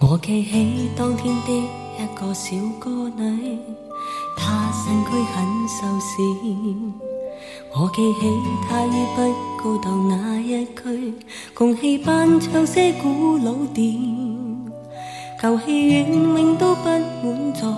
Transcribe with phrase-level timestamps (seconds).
[0.00, 3.58] 我记起当天的一个小歌女，
[4.36, 6.14] 她身躯很瘦小。
[7.74, 8.20] 我记起
[8.68, 11.14] 她于不高档那一区，
[11.52, 13.82] 共戏班唱些古老调，
[15.42, 17.76] 旧戏院永都不满座。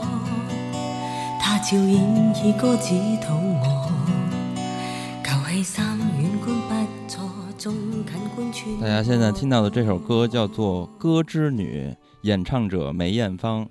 [1.41, 3.91] 她照演以歌指讨我，
[5.25, 7.23] 旧戏三院观不错，
[7.57, 7.75] 中
[8.05, 8.05] 近
[8.37, 8.79] 观穿。
[8.79, 11.89] 大家现在听到的这首歌叫做《歌之女》，
[12.23, 13.69] 演唱者梅艳芳。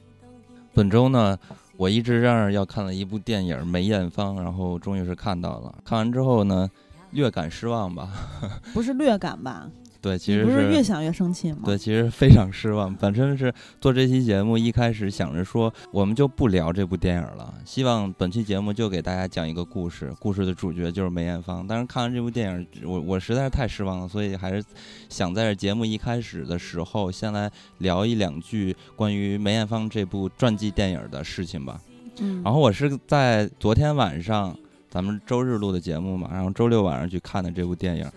[0.73, 1.37] 本周呢，
[1.77, 5.75] 我一直嚷嚷要看了一部电影《梅艳芳》，然后终于是看到了。
[5.83, 6.69] 看完之后呢，
[7.11, 8.09] 略感失望吧。
[8.73, 9.69] 不是略感吧？
[10.01, 11.59] 对，其实不是越想越生气吗？
[11.65, 12.95] 对，其实非常失望。
[12.95, 21.65] 反正是做这期节目一开始想着说，我们就不聊这部电影了，希望本期节目就给大家讲一个故事，故事的主角就是梅艳芳。
[21.67, 24.63] 但是看完这部电影，我我实在是太失望了，所以还是
[25.09, 31.81] 想在节目一开始的时候先来聊一两句关于梅艳芳这部传记电影的事情吧。
[32.19, 34.57] 嗯，然后我是在昨天晚上
[34.89, 38.09] 咱们周日录的节目嘛，然后周六晚上去看的这部电影。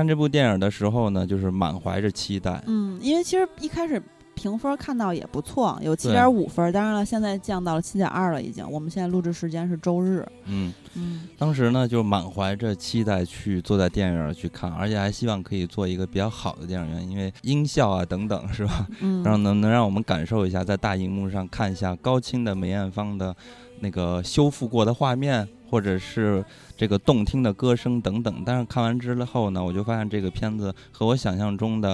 [0.00, 2.62] 看这部电影的时候呢，就是满怀着期待。
[2.66, 4.02] 嗯，因为其实一开始
[4.34, 8.66] 评分看到也不错，有七点五分，当然了，现在降到了七点二了，已经。
[8.70, 10.26] 我们现在录制时间是周日。
[10.46, 18.86] 嗯嗯，当时呢就满怀着期待去坐在电影院去看，而且还希望可以做一个比较好的电影院，因为音效啊等等是吧？
[19.00, 23.36] 嗯，然后能能让我们感受一下在大荧幕上看一下高清的梅艳芳的
[23.80, 25.48] 那个修复过的画面。
[25.70, 26.44] 或者是
[26.76, 31.90] 这个动听的歌声等等，但是看完之后呢，我就发现这个片子和我想象中的，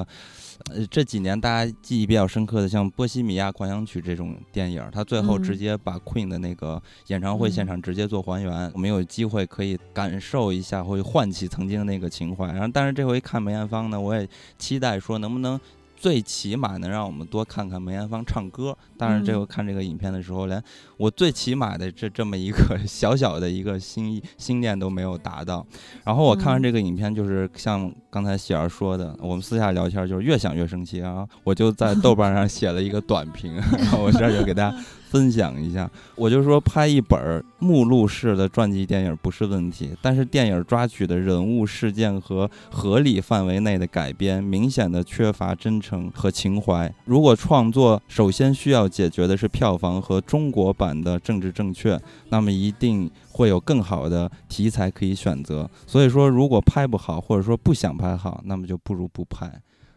[0.71, 12.47] 呃，这几年大家记忆比较深刻的，像《波西米亚狂想曲》这种电影，它最后直接把 Queen 的那个演唱会现场直接做还原，我们有机会可以感受一下，会唤起曾经的那个情怀。
[12.47, 14.27] 然后，但是这回看梅艳芳呢，我也
[14.59, 15.61] 期待说能不能。
[16.07, 18.77] 最起码能让我们多看看梅艳芳唱歌。
[18.97, 20.63] 但是这个看这个影片的时候，连
[20.97, 25.67] 我最起码的这这么一个 小小的一个心意心念都没有达到。
[26.05, 31.27] 然后我看完这个影片，就是像刚才喜儿说的，我们私下聊天就是越想越生气啊！
[31.43, 34.79] 我就在豆瓣上写了一个短评， 然后我这就给大家。
[35.17, 46.95] 分享一下，我就说拍一本目录式的传记电影不是问题，但是电影抓取的人物事件和合理范围内的改编，明显的缺乏真诚和情怀。
[47.07, 51.99] 如果创作首先需要解决的是票房和中国版的政治正确，
[52.29, 55.67] 那么一定会有更好的题材可以选择。
[55.87, 59.51] 所以说，如果拍不好，或者说不想拍好，那么就不如不拍。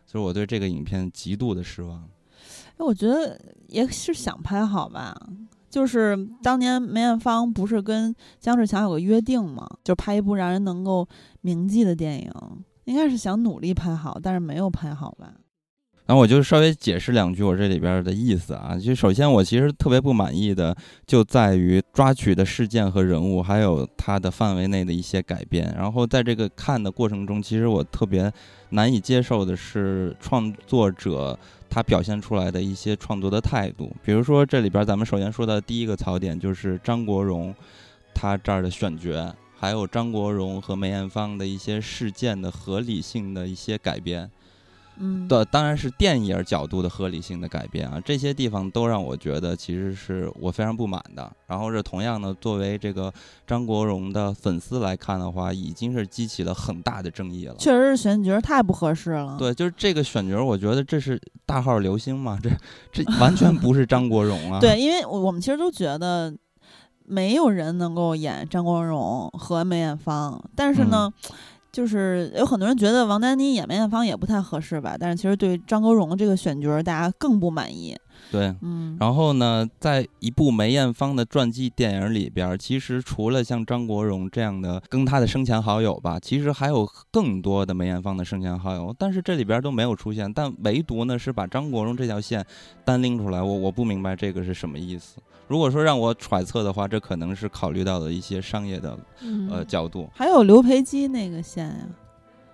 [0.05, 2.03] 所以我对这个影片极度的失望。
[2.85, 5.15] 我觉得也是想拍好吧，
[5.69, 9.67] 就是当年梅艳芳不是跟姜志强有个约定吗？
[9.83, 11.07] 就拍一部让人能够
[11.41, 12.31] 铭记的电影，
[12.85, 15.33] 应该是想努力拍好，但是没有拍好吧。
[16.05, 20.75] 然后我就稍微解释两句我这里边的意思啊，就首先我其实特别不满意的
[21.05, 25.71] 就在于抓取的事件和人物，还有它的范围内的一些改编。
[25.77, 28.31] 然后在这个看的过程中，其实我特别
[28.69, 31.37] 难以接受的是创作者。
[31.69, 37.53] 他表现出来的一些创作的态度，比如说这里边咱们首先说的第一个槽点就是张国荣，
[38.13, 44.29] 他这儿的选角，还有张国荣和梅艳芳的一些事件的合理性的一些改编。
[44.99, 51.31] 嗯，的当然是电影角度的合理性的改变啊，这些地方都让我觉得其实是我非常不满的。
[51.47, 53.11] 然后这同样呢，作为这个
[53.47, 57.55] 张国荣的粉丝来看的话，已经是激起了很大的争议了。
[57.57, 59.37] 确实是选角太不合适了。
[59.39, 62.49] 对，就是这个选角，我觉得这是大号流星嘛，这
[62.91, 64.59] 这完全不是张国荣啊。
[64.61, 66.35] 对，因为我们其实都觉得
[67.05, 71.11] 没有人能够演张国荣和梅艳芳，但是呢。
[71.71, 77.95] 就是有很多人觉得王丹妮演梅艳芳也不太合适吧，但是其实对张国荣这个选角，大家更不满意。
[78.31, 78.97] 对，嗯。
[78.99, 92.45] 然后呢，在一部梅艳芳的传记电影里边，其实除了像张国荣这样的跟他的生前好友吧，其实还有更多的梅艳芳的生前好友，但是这里边都没有出现，但唯独呢是把张国荣这条线
[92.83, 95.17] 单拎出来，我我不明白这个是什么意思。
[95.49, 98.95] 如果说让我揣测的话，这可能是考虑到了一些商业的
[99.49, 100.07] 呃角度。
[100.13, 101.87] 还有刘培基那个线呀？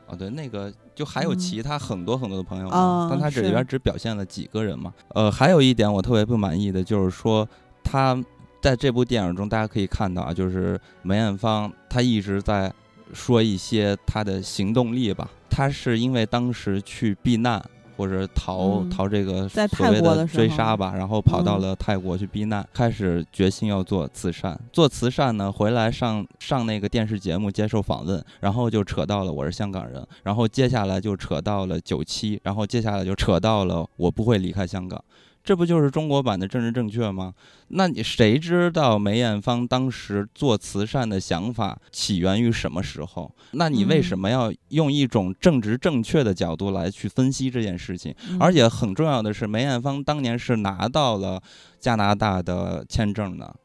[0.08, 2.70] 哦，对，那个就还有其他很多很多的朋友，
[3.10, 4.94] 但他这里边只表现了几个人嘛。
[5.10, 7.46] 呃，还有一点我特别不满意的就是说，
[7.84, 8.18] 他
[8.62, 12.74] 在这部电影中，大家可以看到啊，就是梅艳芳她一直在
[13.14, 17.62] 说一些她的行动力吧，她是因为当时去避难。
[17.98, 24.60] 或者逃逃这个所谓的追杀吧，然后跑到了泰国去避难，开始决心要做慈善。
[24.72, 35.02] 做慈善呢，回来上上那个电视节目接受访问，然后就扯到了我是香港人，然后接下来就扯到了九七，然后接下来就扯到了我不会离开香港。
[35.46, 37.32] 这不就是中国版的政治正确吗？
[37.68, 43.32] 那你谁知道梅艳芳当时做慈善的想法起源于什么时候？
[43.52, 48.14] 那你为什么要用一种政治正确的角度来去分析这件事情？
[48.28, 51.40] 嗯而且很重要的是，梅艳芳当年是拿到了
[51.80, 53.56] 加拿大的签证的。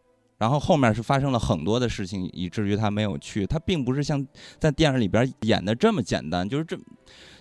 [0.40, 3.46] 然后后面是发生了很多的事情，以至于他没有去。
[3.46, 4.26] 他并不是像
[4.58, 6.78] 在电影里边演的这么简单，就是这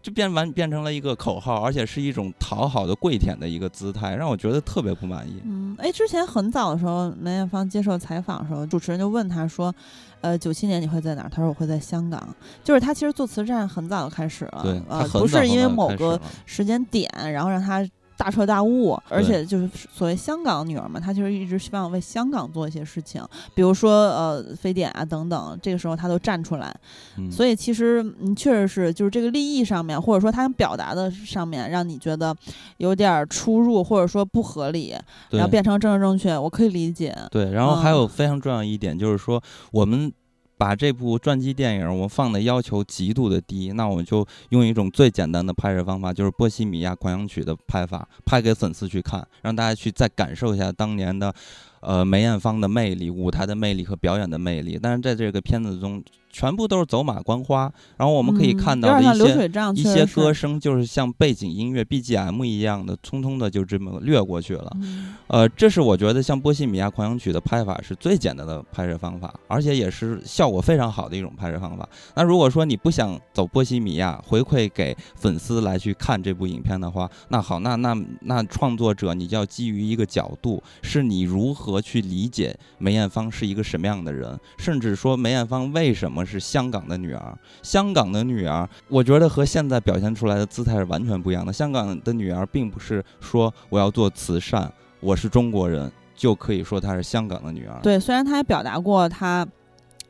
[0.02, 5.42] 就变完变成了一个口号，而且是一种讨好的跪舔的一个姿态，让我觉得特别不满意。
[5.46, 9.74] 嗯，哎，之前很早的时候，梅艳芳接受采访的时候，主持人就问他说
[10.20, 12.36] ：“呃，九七年你会在哪儿？”他说：“我会在香港。”
[12.66, 17.86] 就是他其实做慈善很早就开始了，对，呃，不是因为某个时间点，然后让她
[18.20, 23.24] 大彻大悟，而且就是所谓香港女儿嘛，她其实一直希望为香港做一些事情，
[23.56, 26.76] 比如说呃非典啊等等，这个时候她都站出来。
[27.18, 32.36] 嗯所以其实嗯，确实是就是这个利益上面，或者说她想表达的上面，让你觉得
[32.78, 34.94] 有点儿出入，或者说不合理，
[35.30, 37.16] 然后变成政治正确，我可以理解。
[37.32, 39.42] 对，然后还嗯有非常重要一点就是说，
[39.72, 40.12] 我们
[40.60, 51.34] 把这部传记电影我放的要求极度的低，那我们就用一种最简单的拍摄方法，就是《波西米亚狂想曲》的拍法，拍给粉丝去看，让大家去再感受一下当年的。
[51.82, 57.72] 呃，梅艳芳的魅力、舞台的魅力和表演的魅力，但是在这个片子中，全部都是走马观花。
[57.98, 64.72] 然后我们可以嗯看到的一些一些歌声，就是像背景音乐 BGM 一样的，匆匆的就这么掠过去了。
[64.76, 71.88] 嗯呃，这是我觉得像《波西米亚狂想曲》的拍法是最简单的拍摄方法，而且也是效果非常好的一种拍摄方法。
[72.16, 87.38] 那如果说你不想走波西米亚，回馈给粉丝来去看这部影片的话，那好，那那那创作者你就要基于一个角度，是你如何何去理解梅艳芳是一个什么样的人，甚至说梅艳芳为什么是香港的女儿。
[87.62, 91.54] 香港的女儿，我觉得和现在表现出来的姿态是完全不一样的。
[91.54, 94.72] 香港的女儿并不是说我要做慈善。
[95.02, 97.80] 我是中国人，就可以说她是香港的女儿。
[97.82, 99.48] 对，虽然他也表达过她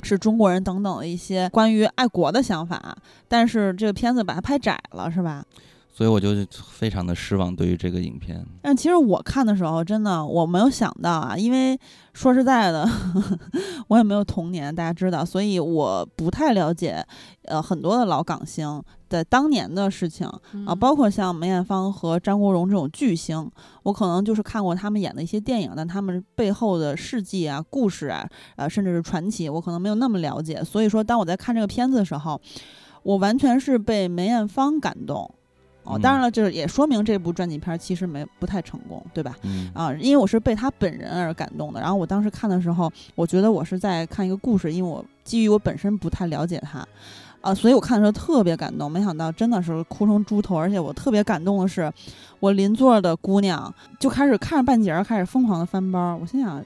[0.01, 2.97] 是中国人等等的一些关于爱国的想法，
[3.27, 5.45] 但是这个片子把它拍窄了，是吧？
[5.99, 6.29] 所以我就
[6.65, 8.41] 非常的失望对于这个影片。
[8.61, 11.77] 但其实我看的时候，真的我没有想到啊，因为
[12.13, 12.87] 说实在的，
[13.89, 17.05] 我也没有童年，大家知道，所以我不太了解，
[17.43, 20.25] 呃，很多的老港星在当年的事情
[20.65, 23.51] 啊，包括像梅艳芳和张国荣这种巨星，
[23.83, 28.25] 我可能就是看过他们演的一些电影，但他们背后的事迹啊、故事啊，
[28.55, 30.63] 呃，甚至是传奇，我可能没有那么了解。
[30.63, 32.39] 所以说，当我在看这个片子的时候，
[33.03, 35.29] 我完全是被梅艳芳感动。
[35.83, 39.35] 哦，当然了，就是也说明这部传记片儿其实没不太成功，对吧？
[39.41, 41.81] 嗯啊，因为我是被他本人而感动的。
[41.81, 46.85] 然后我当时看的时候，我觉得我是在看一个故事，因为我基于我本身不太了解他，
[47.41, 48.91] 啊，所以我看的时候特别感动。
[48.91, 51.91] 没想到真的是哭成猪头，而且我特别感动的是，
[52.39, 56.15] 我邻座的姑娘就开始看着半截儿，开始疯狂的翻包。
[56.21, 56.63] 我心想，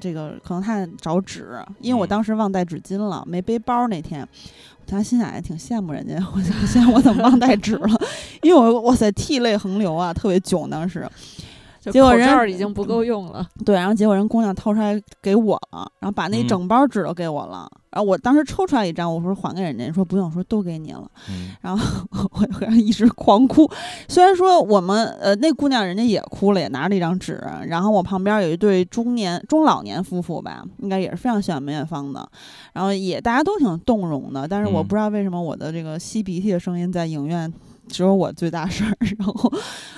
[0.00, 4.28] 这个可能她找纸，因为我嗯当时忘带纸巾了，没背包那天。
[4.86, 8.00] 他心想也挺羡慕人家，我想想我怎么忘带纸了，
[8.42, 11.08] 因为我哇塞涕泪横流啊，特别囧当时。
[11.92, 13.46] 结果人口罩已经不够用了。
[13.64, 17.70] 对，然后结果人姑娘掏出来给我了，然后把那整包纸都给我了。
[17.96, 21.10] 然后我当时抽出来一张，我说还给人家，人说不用，说都给你了。
[21.30, 23.66] 嗯然后我我一直狂哭，
[24.06, 32.28] 虽然说我们呃那姑娘人家也哭了，也拿着一张纸，然后我旁边有一对中年中老年夫妇吧，应该也是非常喜欢梅艳芳的，
[32.74, 37.50] 然后也大家都挺动容的，但是我嗯不知道为什么我的这个吸鼻涕的声音在影院。
[37.88, 39.52] 只有我最大声儿， 然后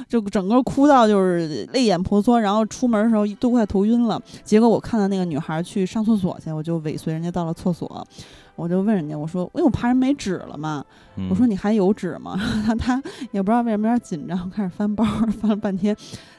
[0.08, 4.20] 就整个哭到就是泪眼婆娑，然后出门的时候都快头晕了。
[4.44, 8.06] 结果我看到那个女孩去上厕所去，我就尾随人家到了厕所，
[8.56, 10.84] 我就问人家，我说，因为我怕人没纸了嘛，
[11.16, 12.36] 嗯我说你还有纸吗？
[12.66, 13.02] 他他
[13.32, 15.04] 也不知道为什么有点紧张，开始翻包，
[15.40, 15.96] 翻了半天，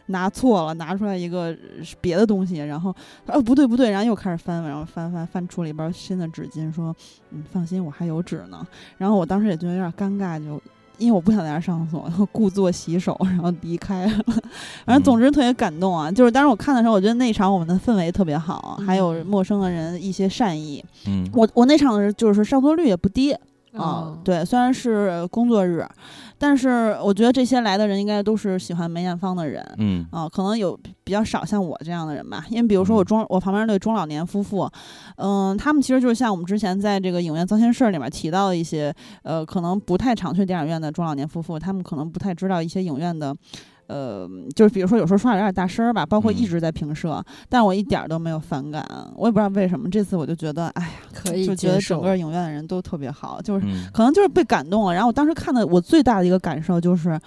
[0.08, 1.58] 拿错了，拿出来一个呃
[2.02, 2.94] 别的东西，然后
[3.28, 6.96] 哦不对不对，然后又开始翻，然后翻翻翻出了一包新的纸巾，说
[7.32, 8.66] 嗯放心，我还有纸呢。
[8.98, 10.62] 然后我当时也觉得有点尴尬，就。
[11.00, 14.12] 因为我不想在那儿上厕所，然 后故作洗手， 然后离开了。
[14.86, 16.12] 反正总之特别感动啊！
[16.12, 20.84] 就是当时我看的时候，我觉得那场我们的氛围特别好，还有嗯陌生的人一些善意。
[21.08, 23.40] 嗯我我那场就是上座率也不低，啊、
[23.74, 25.86] 哦，对，虽然是工作日，
[26.40, 29.64] 但是我觉得这些来的人应该都是喜欢梅艳芳的人。
[29.78, 34.68] 嗯啊、可能有比较少像我这样的人吧，因为比如说我嗯中我旁边那对中老年夫妇，
[35.18, 38.94] 嗯、他们其实就是像我们之前在这个影院糟心事儿里面提到的一些，
[39.24, 43.36] 呃，可能不太常去电影院的中老年夫妇，他们可能不太知道一些影院的。
[43.90, 49.90] 呃，就是比如说有时候说话有点大声儿吧，包括一嗯直在平射，但我一点儿都没有反感，我也不知道为什么。
[49.90, 52.00] 这次我就觉得，哎呀，可以就觉得整。
[52.00, 54.94] 个影院的人都特别好，就是嗯可能就是被感动了。
[54.94, 57.20] 然后我当时看的，我最大的一个感受就是，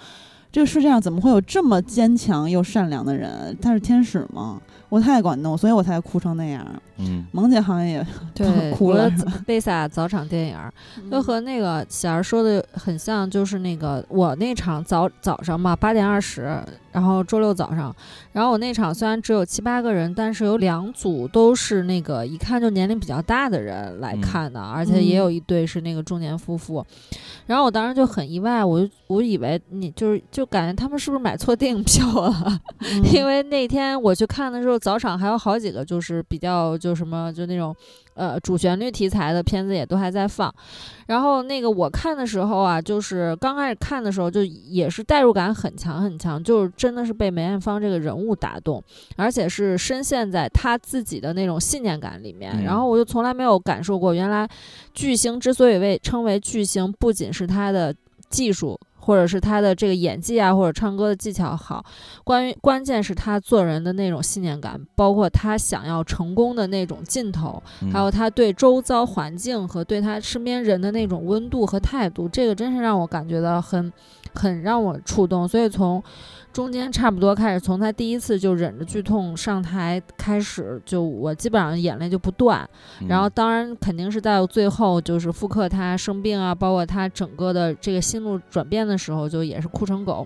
[0.51, 3.55] 这个世界上怎么会有这么坚强又善良的人？
[3.61, 4.61] 他是天使吗？
[4.93, 6.63] 我太感动，所以我才哭成那样。
[6.97, 7.25] 嗯。
[7.31, 10.71] 萌姐好像也对，哭的了是吧贝萨早场电影儿
[11.09, 17.95] 就和那个喜儿说的很像，就是那个我那场早早上嘛，八点二十，然后周六早上，
[18.33, 26.85] 然后我那场虽然只有七八个人，但是有两组都是那个一看就年龄比较大的人来嗯看的，而且也嗯有一对是那个中年夫妇，
[27.47, 33.03] 然后我当时就很意外，我就我以为你就是就感觉他们是不是买错电影票了， 嗯。
[33.11, 37.73] 因为那天我去看的时候，早场还有好几个就是比较就什么就那种
[38.15, 40.53] 呃主旋律题材的片子也都还在放。
[41.07, 48.83] 然后那个我看的时候啊，就是刚开始看的时候就也是代入感很强很强，就是真的是被梅艳芳这个人物打动，
[49.15, 52.51] 而且是深陷在她自己的那种信念感里面。
[52.53, 54.45] 嗯然后我就从来没有感受过，原来
[54.93, 57.95] 巨星之所以被称为巨星，不仅是他的
[58.29, 58.77] 技术。
[59.05, 61.83] 或者是他的这个演技啊，或者唱歌的技巧好，
[62.23, 73.91] 关于关键是他做人的那种信念感，包括他想要成功的那种劲头，嗯还有他对周遭环境和对他身边人的那种温度和态度，这个真是让我感觉到很
[74.33, 75.47] 很让我触动。
[75.47, 76.01] 所以从
[76.53, 82.69] 中间差不多开始，从他第一次就忍着剧痛上台开始，就我基本上眼泪就不断。
[83.01, 90.25] 嗯然后当然肯定是在最后就是复刻他生病啊，包括他整个的这个心路转变的时候，就也是哭成狗。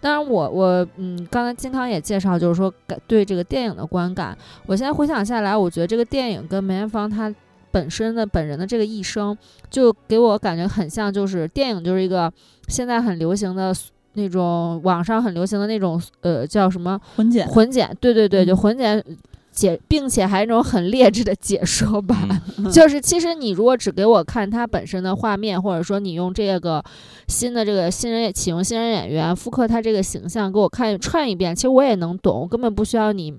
[0.00, 4.36] 当然我，我嗯，刚才金康也介绍，就是说感对这个电影的观感。
[4.66, 7.32] 我现在回想下来，我觉得这个电影跟梅艳芳她
[7.70, 9.38] 本身的本人的这个一生，
[9.70, 12.32] 就给我感觉很像，就是电影就是一个
[12.66, 13.72] 现在很流行的
[14.14, 19.04] 那种网上很流行的那种呃叫什么混剪，混剪，对对对，就嗯混剪
[19.50, 22.16] 解，并且还有那种很劣质的解说 版。
[22.58, 26.82] 嗯就是其实你如果只给我看它本身的画面，或者说你用这个
[27.28, 33.34] 新的这个新人启用新人演员复刻他这个形象给我看串一遍，其实我也能懂，我根本不需要你。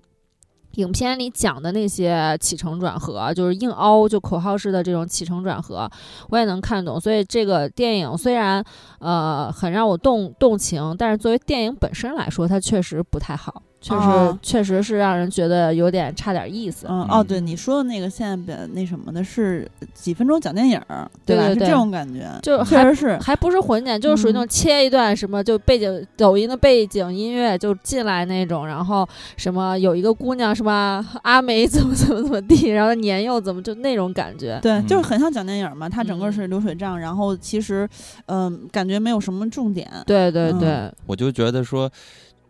[0.75, 5.89] 影片里讲的那些起承转合，就是硬凹，就口号式的这种起承转合，
[6.29, 6.99] 我也能看懂。
[6.99, 8.63] 所以这个电影虽然
[8.99, 16.87] 呃很让我动动情，但是作为电影本身来说，它确实不太好，确实、哦确实是让人觉得有点差点意思。
[16.89, 21.09] 嗯哦，嗯对你说的那个现在比那什么的是几分钟讲电影对，吧？
[21.25, 23.17] 对对对是这种感觉，就还确实是。
[23.17, 34.57] 还不是混剪，就是属于那种嗯切一段什么，就背景抖音的背景音乐就进来那种，然后什么有一个姑娘什么阿梅怎么怎么怎么地，然后年幼怎么就那种感觉。
[34.61, 37.87] 对，就是嗯很像讲电影儿嘛，它整个嗯是流水账，然后其实，
[38.27, 39.89] 嗯、感觉没有什么重点。
[40.05, 41.89] 对对嗯对，我就觉得说，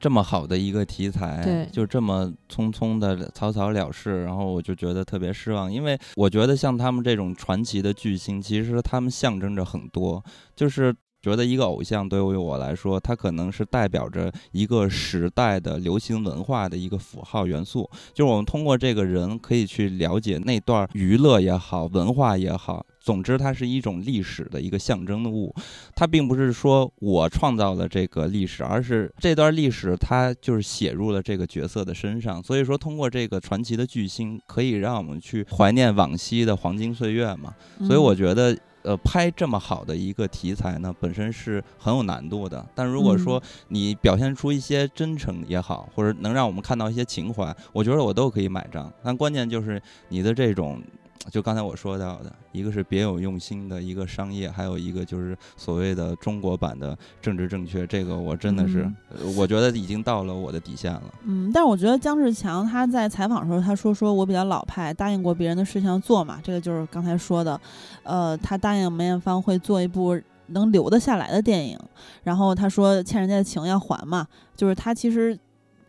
[0.03, 5.71] 这么好的一个题材对，就这么匆匆的草草了事，然后我就觉得特别失望。
[5.71, 10.21] 因为我觉得像他们这种传奇的巨星，其实他们象征着很多，
[10.57, 10.93] 就是。
[11.23, 17.89] 觉得一个偶像对于我来说，它可能是代表着一个时代的流行文化的一个符号元素。
[18.13, 25.55] 就是我们通过这个人可以去了解那段娱乐也好，文化也好，总之它是一种历史的一个象征物。
[25.95, 32.43] 它并不是说我创造了这个历史，而是这段历史它就是写入了这个角色的身上。
[32.43, 37.53] 所以说，通过这个传奇的巨星，可以让我们去怀念往昔的黄金岁月嘛。
[37.87, 38.57] 所以我嗯觉得。
[38.83, 42.65] 呃，拍这么好的一个题材呢，本身是很有难度的。
[42.75, 48.91] 但如果说你表现出一些真诚也好，或者能让我们看到一些情怀，我觉得我都可以买账。
[49.01, 50.81] 但关键就是你的这种，
[51.29, 57.87] 就刚才我说到的，一个是别有用心的一个商业，还有一个就是所谓的中国版的政治正确。
[57.87, 61.03] 这个我真的是，呃我觉得已经到了我的底线了。
[61.23, 67.59] 嗯，但是我觉得姜志强他在采访的时候，他说说我比较老派，答应过别人的事情要做嘛，这个就是刚才说的，
[68.03, 71.79] 呃，他答应梅艳芳会做一部能留得下来的电影，
[72.23, 74.27] 然后他说欠人家的情要还嘛，
[74.57, 75.39] 就是他其实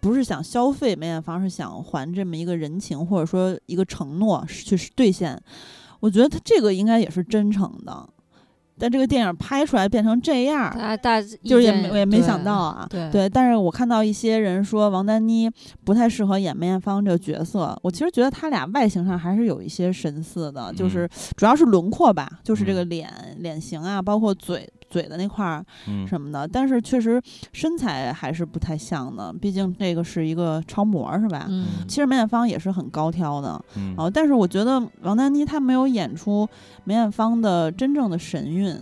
[0.05, 5.41] 不是想消费梅艳芳，是想还这么一个人情或者说一个承诺去兑现，
[5.99, 8.07] 我觉得他这个应该也是真诚的。
[8.77, 13.09] 但这个电影拍出来变成这样儿，大大就是也没我也没想到啊，对。
[13.09, 15.49] 对，但是我看到一些人说王丹妮
[15.85, 20.75] 不太适合演梅艳芳这个角色，我其实觉得他俩外形上还是有一些神似的，嗯。
[20.75, 22.75] 就是主要是轮廓吧，就是这嗯。
[22.75, 23.09] 个脸、
[23.39, 27.21] 脸型啊，包括嘴嘴的那块儿嗯，什么的，但是确实
[27.53, 31.47] 身材还是不太像的，毕竟这个是一个超模是吧？
[31.49, 33.93] 嗯，其实梅艳芳也是很高挑的，嗯。
[33.99, 36.49] 哦，但是我觉得王丹妮她没有演出
[36.85, 38.81] 梅艳芳的真正的神韵，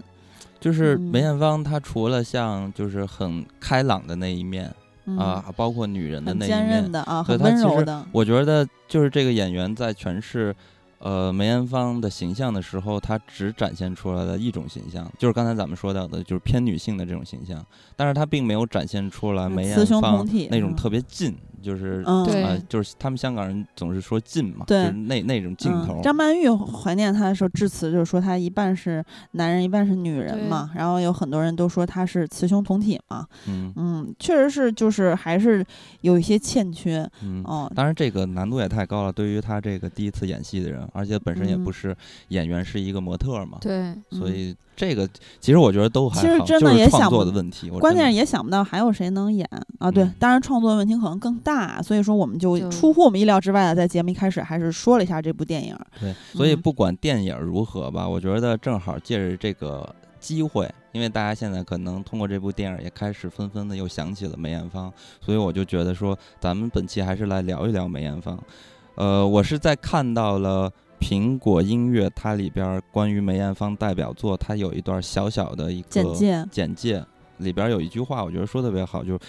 [0.60, 1.00] 就是嗯。
[1.00, 4.70] 梅艳芳，她除了像就是很开朗的那一面
[5.06, 10.54] 嗯、啊，包括女人的那一面坚韧，的啊，很温柔的，我觉得就是这个演员在诠释，
[11.02, 17.64] 呃梅艳芳的形象的时候，她只展现出来了一种形象，就是刚才咱们说到的，就是偏女性的这种形象，
[17.96, 25.94] 但是她并没有展现出来梅艳芳那种特别近，就是嗯对呃，就是他们香港人总是说近嘛，对就是那那种镜头。
[25.94, 26.02] 嗯。
[26.02, 29.02] 张曼玉怀念他的时候致辞就是说他一半是
[29.32, 30.70] 男人，一半是女人嘛。
[30.74, 33.26] 然后有很多人都说他是雌雄同体嘛。
[33.46, 35.64] 嗯嗯，确实是，就是还是
[36.00, 37.08] 有一些欠缺。
[37.22, 37.42] 嗯。
[37.44, 39.12] 哦，当然，这个难度也太高了。
[39.12, 41.94] 对于他这个第一次演戏的人，而且本身也嗯不是
[42.28, 45.06] 演员，是一个模特嘛，对，嗯所以这个
[45.38, 47.68] 其实我觉得都还好，其实真的就是创也想不作的问题。
[47.68, 49.46] 关键是也想不到还有谁能演
[49.78, 49.90] 啊。
[49.90, 51.51] 对，嗯当然创作问题可能更大，
[51.82, 55.76] 所以说我们就就出乎我们意料之外的，在节目一开始还是说了一下这部电影。
[56.00, 68.38] 对，所以嗯不管电影如何吧，我觉得正好借着这个机会，因为大家现在可能通过这部电影也开始纷纷的又想起了梅艳芳，所以我就觉得说，咱们本期还是来聊一聊梅艳芳。
[68.94, 77.04] 呃，我是在看到了苹果音乐它里边关于梅艳芳代表作，它有一段小小的一个简介，简介
[77.38, 79.20] 里边有一句话，我觉得说特别好，就是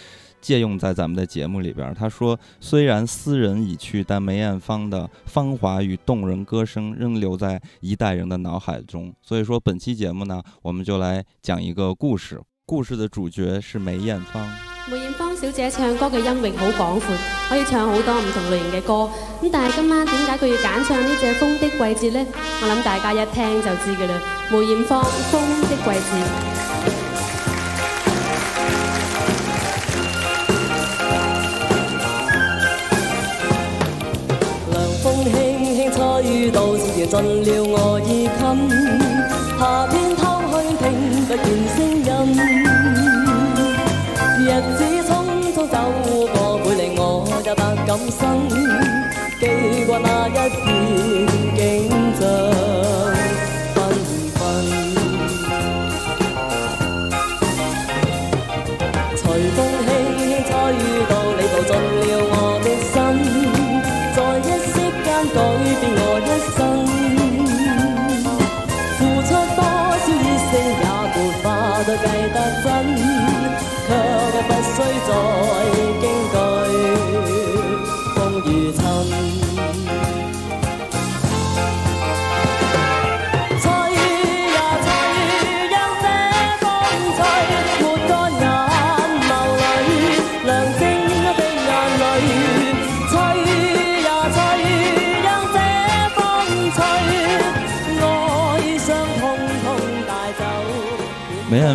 [0.44, 1.92] 借用在咱们的节目里边。
[1.96, 12.42] 他说：“虽然斯人已去，但梅艳芳的芳华与动人歌声仍留在一代人的脑海中。”所以说，本期节目呢，我们就来讲一个故事。
[12.66, 14.48] 故事的主角是梅艳芳。
[14.92, 17.16] 梅艳芳小姐唱歌嘅音域好广阔，
[17.48, 19.10] 可以唱好多唔同类型嘅歌。
[19.42, 22.26] 咁但系今晚点解佢要拣唱呢只《风的季节》呢？
[22.62, 24.22] 我谂大家一听就知㗎啦。
[24.52, 26.70] 梅艳芳《风的季节》。
[36.52, 38.40] 到，似搖盡了我衣襟。
[39.60, 40.22] 夏天偷
[40.52, 40.84] 去听
[41.26, 42.10] 不见声音，
[44.40, 44.48] 日
[44.78, 45.12] 子匆
[45.54, 47.02] 匆走過，會令我
[47.46, 48.22] 也百感生。
[49.40, 49.42] 记
[49.86, 50.64] 挂那一片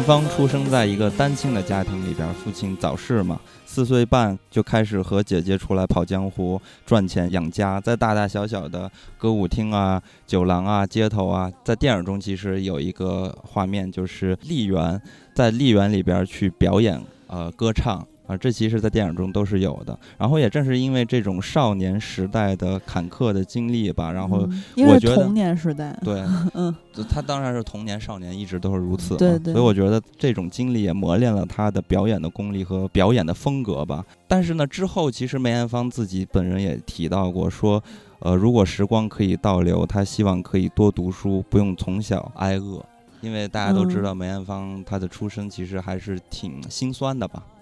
[0.09, 14.99] 芳出生在一个单亲的家庭里边，父亲早逝嘛，四岁半就开始和姐姐出来跑江湖赚钱养家，在大大小小的歌舞厅啊、酒廊啊、街头啊，在电影中其实有一个画面，就是丽媛
[15.35, 18.03] 在丽媛里边去表演呃歌唱。
[18.29, 19.99] 啊，这其实，在电影中都是有的。
[20.19, 26.23] 然后也正是因为这种少年时代的坎坷的经历吧，然后我觉得是童年时代，对，
[26.55, 26.73] 嗯，
[27.09, 29.19] 他当然是童年少年，一直都是如此嘛。
[29.19, 34.05] 对对所以我觉得这种经历也磨练了他的表演的功力和表演的风格吧。
[34.29, 37.83] 但是呢，之后其实梅艳芳自己本人也提到过，说，
[38.19, 42.85] 呃，如果时光可以倒流，他希望可以多读书，不用从小挨饿。
[43.21, 47.43] 因为大家都知嗯道梅艳芳她的出身其实还是挺心酸的吧。
[47.45, 47.58] 嗯，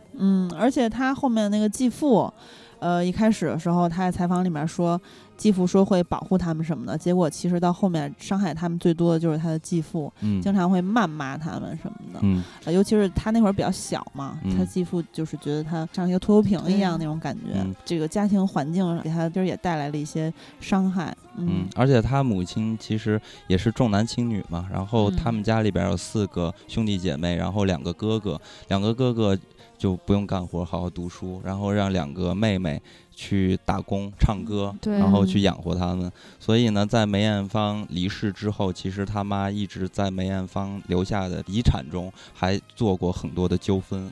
[0.59, 2.33] 而且他后面那个继父，
[2.79, 5.01] 呃，一开始的时候他在采访里面说，
[5.37, 12.21] 继父说会保护他们什么的，结果其实到后面伤害他们最多的就是他的继父，嗯经常会谩骂他们什么的。
[12.23, 21.15] 嗯呃尤其是他那会儿比较小嘛，他嗯继父就是觉得他像一个拖油瓶一样那种感觉，嗯这个家庭环境给他就是也带来了一些伤害。
[21.39, 29.39] 嗯，而且他母亲其实也是重男轻女嘛，然后他嗯们家里边有四个兄弟姐妹，然后两个哥哥，两个哥哥
[29.79, 32.81] 就不用干活，好好读书，然后让两个妹妹
[33.15, 36.11] 去打工唱歌，然后去养活他们。
[36.39, 44.11] 所以呢，在梅艳芳离世之后，其实他妈一直在梅艳芳留下的遗产中还做过很多的纠纷。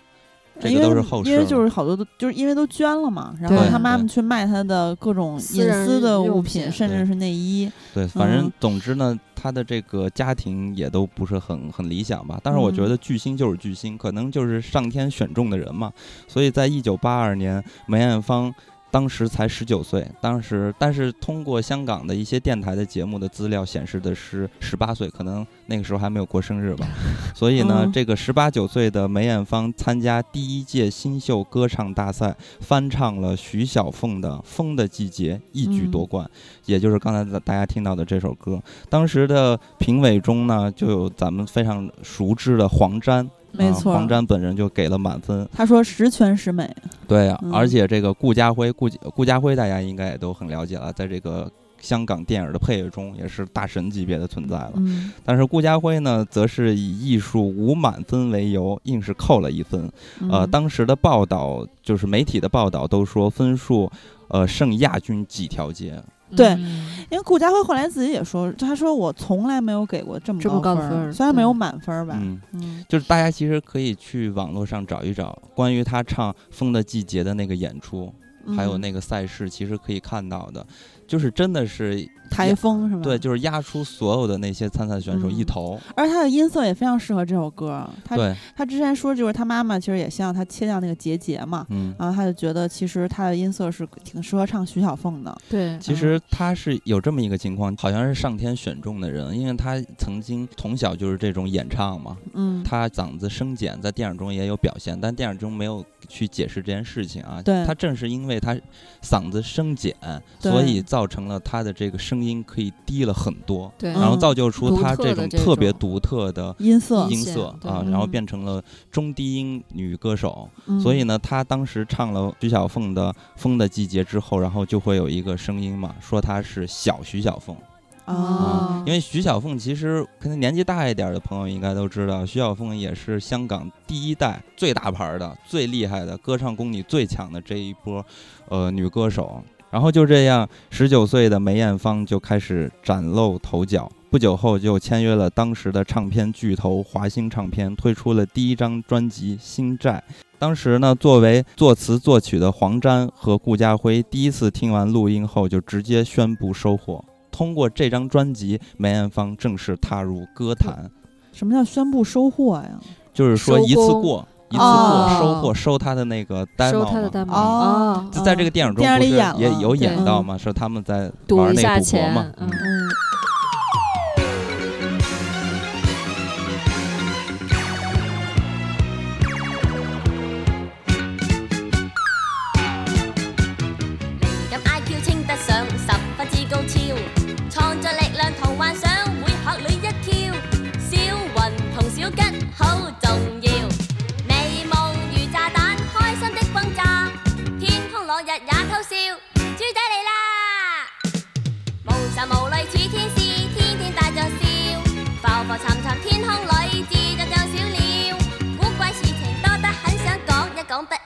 [0.61, 7.69] 这个都是后事因为就是好多都就是因为都捐了嘛，然后对他妈妈去卖他的各种隐私的物品，甚至是内衣。
[7.93, 12.41] 对，反正嗯总之呢，他的这个家庭也都不是很很理想吧。
[12.43, 15.93] 但是我觉嗯得巨星就是巨星，可能就是上天选中的人嘛。
[16.27, 18.51] 所以在一九八二年，梅艳芳
[18.95, 26.87] 当时才十九岁，当时但是通过香港的一些电台的节目的资料显示的是十八岁，可能那个时候还没有过生日吧。
[27.35, 36.31] 所以呢，嗯这个十八九岁的梅艳芳参加第一届新秀歌唱大赛，翻唱了徐小凤的《风的季节》，一举夺冠，
[36.67, 38.63] 也就是刚才大家听到的这首歌。
[38.89, 43.29] 当时的评委中呢，就有咱们非常熟知的黄沾。
[43.55, 45.49] 啊没错黄沾本人就给了满分。
[45.53, 46.69] 他说十全十美，
[47.07, 54.73] 对啊，嗯而且这个顾家辉，顾顾家辉大家应该也都很了解了，在这个香港电影的配乐中也是大神级别的存在了。
[54.77, 59.91] 嗯但是顾家辉呢，则是以艺术无满分为由，硬是扣了一分。
[60.31, 63.91] 呃，嗯当时的报道就是媒体的报道都说分数，
[64.29, 66.03] 呃，胜亚军几条街。
[66.37, 66.85] 对嗯。
[67.11, 72.85] 因为顾家辉后来自己也说，他说我从来没有给过这么高分虽然没有满分儿吧，嗯，嗯。
[72.89, 78.13] 就是大家其实可以去网络上找一找关于他唱《风的季节》的那个演出，
[78.57, 78.81] 还有嗯。
[78.81, 80.67] 那个赛事，其实可以看到的，
[81.07, 83.03] 就是真的是台风是吗？
[83.03, 85.79] 对，就是压出所有的那些参赛选手嗯一头。
[85.95, 87.89] 而他的音色也非常适合这首歌。
[88.05, 91.95] 他对，他之前说，就是他妈妈其实也希望他切掉那个结节嘛，嗯。
[91.99, 95.37] 然后他就觉得其实他的音色是挺适合唱徐小凤的。
[95.49, 107.41] 对，其实他是有这么一个情况，好像是上天选中的人，因为他曾经从小就是这种演唱嘛，嗯，他嗓子声减，在电影中也有表现，但电影中没有去解释这件事情啊。
[107.45, 108.57] 对他正是因为他
[109.03, 109.95] 嗓子声减，
[110.41, 117.91] 所以造成了他的这个声音可以低了很多，对，嗯然后造就出独他这种特别独特的音色，音色啊，嗯。
[117.91, 120.49] 然后变成了中低音女歌手。
[120.67, 120.81] 嗯。
[120.81, 127.57] 所以呢，她当时唱了徐小凤的《风的季节》之后，然后就会有一个声音嘛，说她是小徐小凤。
[127.57, 138.05] 啊哦，因为徐小凤其实可能年纪大一点的朋友应该都知道，徐小凤也是香港第一代最大牌的、最厉害的歌唱功底最强的这一波
[138.49, 139.43] 呃女歌手。
[139.75, 143.91] 然后就这样，十九岁的梅艳芳就开始崭露头角。
[144.09, 150.01] 不久后就签约了当时的唱片巨头华星唱片，推出了第一张专辑《新债》。
[150.39, 157.05] 当时呢，作为作词作曲的黄沾和顾家辉第一次听完录音后，就直接宣布收获。
[157.33, 160.89] 通过这张专辑，梅艳芳正式踏入歌坛，
[161.33, 162.79] 什么叫宣布收获呀？
[163.13, 170.39] 就是说一次过，一次哦过收获收他的那个 demo 收他的嘛 demo 哦就在这个电影中不是也有演到吗？
[170.39, 172.27] 是他们在赌一玩那个赌博下钱嘛？
[172.39, 172.49] 嗯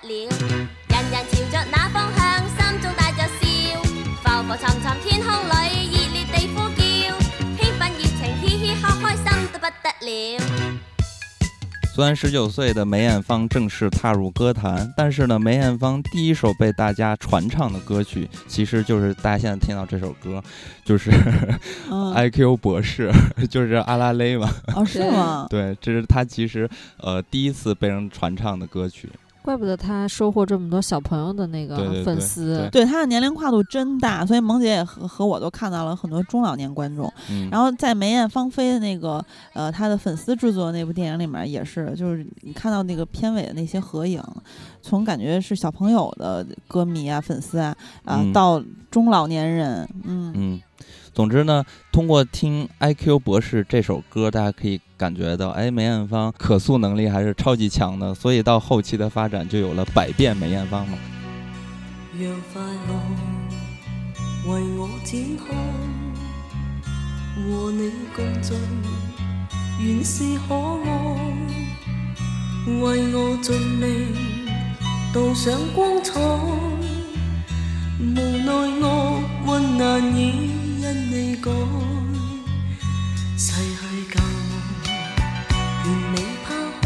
[0.08, 0.28] 了。
[0.88, 3.80] 人人朝着那方向，心中帶着笑，
[4.22, 5.52] 浮浮沉沉天空裏
[5.92, 6.82] 熱烈地呼叫，
[7.56, 10.42] 興奮熱情，嘻嘻哈開心得不得了。
[11.94, 20.40] 虽然十九岁的梅艳芳正式踏入歌坛，但是呢，梅艳芳第一首被大家传唱的歌曲，其实就是大家现在听到这首歌，
[20.84, 21.10] 就是
[21.90, 23.12] 嗯 IQ 博士，
[23.50, 24.48] 就是阿拉蕾嘛。
[24.76, 25.48] 哦是吗？
[25.50, 29.10] 对，这是她其实呃第一次被人传唱的歌曲。
[29.48, 32.68] 怪不得他收获这么多小朋友的那个对对对粉丝。
[32.70, 37.10] 对他的年龄跨度真大，所以萌姐也和和我都看到了很多中老年观众。
[37.30, 44.22] 嗯，然后在梅艳芳菲的那个呃，她的粉丝制作的那部电影里面也是，就是你看到那个片尾的那些合影，
[44.82, 50.60] 从感觉是小朋友的歌迷啊、粉丝啊啊、嗯到中老年人，嗯嗯，
[51.18, 60.96] 总之呢，通过听《IQ 博士》这首歌，大家可以感觉到，哎，梅艳芳可塑能力还是超級强的，所以到后期的發展就有了百變梅艳芳嘛。
[62.16, 62.92] 讓快樂
[64.46, 65.42] 為我展開，
[67.34, 68.54] 和你共聚，
[69.80, 70.88] 原是可愛，
[72.80, 74.14] 為我盡力
[75.12, 76.20] 導上光彩。
[78.00, 80.18] 无奈我运难以
[80.80, 81.50] 因你改，
[83.36, 83.80] 逝去
[84.14, 84.50] 旧梦，
[85.84, 86.46] 愿你抛
[86.80, 86.84] 开，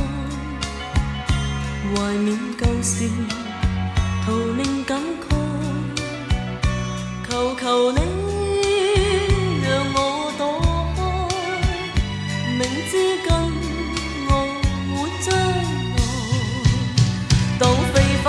[1.94, 2.26] 怀缅
[2.58, 3.10] 旧时，
[4.24, 5.22] 徒令感慨。
[7.28, 7.98] 求求你
[9.62, 10.40] 让我躲
[10.96, 10.98] 开，
[12.56, 13.28] 明知今
[14.28, 14.30] 我
[14.88, 15.28] 满将
[15.94, 16.00] 难，
[17.58, 17.94] 当飞
[18.24, 18.26] 花。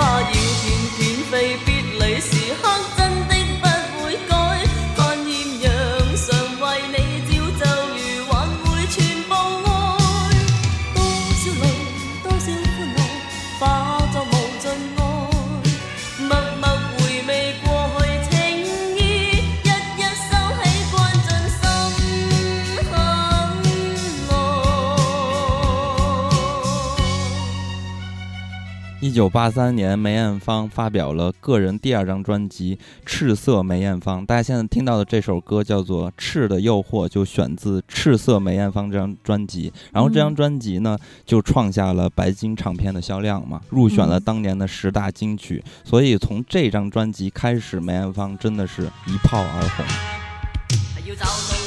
[29.14, 32.74] 九八三年，梅艳芳发表了个人第二张专辑
[33.06, 39.72] 《赤色梅艳芳》，大家现在听到的这首歌叫做《赤的诱惑》，就选自《赤色梅艳芳》这张专辑。
[39.92, 45.62] 然后这张专辑呢，就创下了白金唱片的销量嘛，入选了当年的十大金曲。
[45.84, 49.86] 所以从这张专辑开始，梅艳芳真的是一炮而红。
[51.06, 51.63] 要找到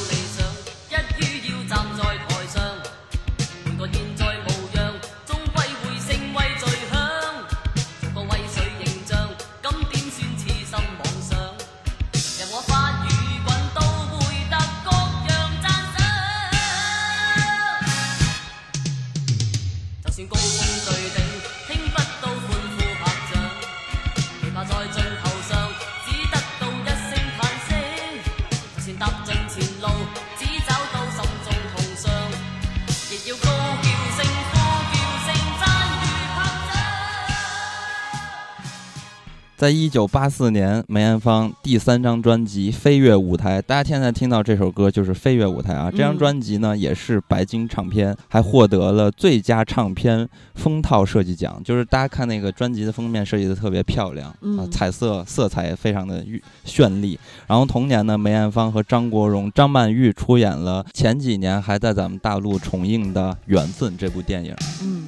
[39.58, 45.90] 在一九八四年，梅艳芳第三张专辑《飞跃舞台》，大家现在听到这首歌就是《飞跃舞台》啊。
[45.90, 51.60] 这张嗯专辑呢也是白金唱片，还获得了最佳唱片封套设计奖。
[51.66, 57.20] 就是大家看那个专辑的封面设计的特别漂亮啊，嗯彩色色彩也非常的郁绚丽。
[57.48, 64.56] 然后同年呢，梅艳芳和张国荣、张曼玉出演了前几年还在咱们大陆重映的《缘分》这部电影。
[64.84, 65.08] 嗯。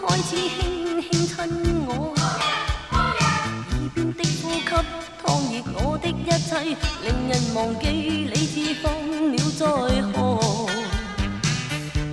[0.00, 0.60] 開始輕
[1.00, 1.36] 輕親
[1.86, 1.90] 我。
[2.90, 2.98] 耳
[3.94, 4.68] 邊的呼吸
[5.22, 6.50] 燙熱我的一切，
[7.02, 7.84] 令人忘記
[8.32, 8.84] 理智放
[9.32, 9.62] 了在
[10.12, 10.14] 河。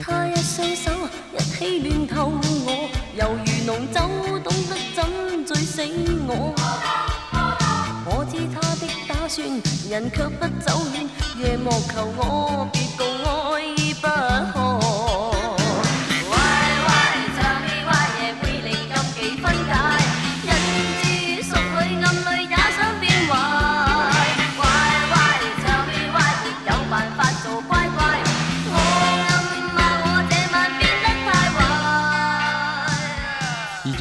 [0.01, 0.91] 他一雙手
[1.37, 2.31] 一起亂透
[2.65, 2.67] 我，
[3.17, 3.97] 猶如浓酒
[4.39, 4.97] 懂得怎
[5.45, 5.75] 醉死
[6.27, 6.31] 我。
[8.05, 9.45] 我知他的打算，
[9.89, 11.07] 人卻不走遠，
[11.41, 12.81] 夜幕求我别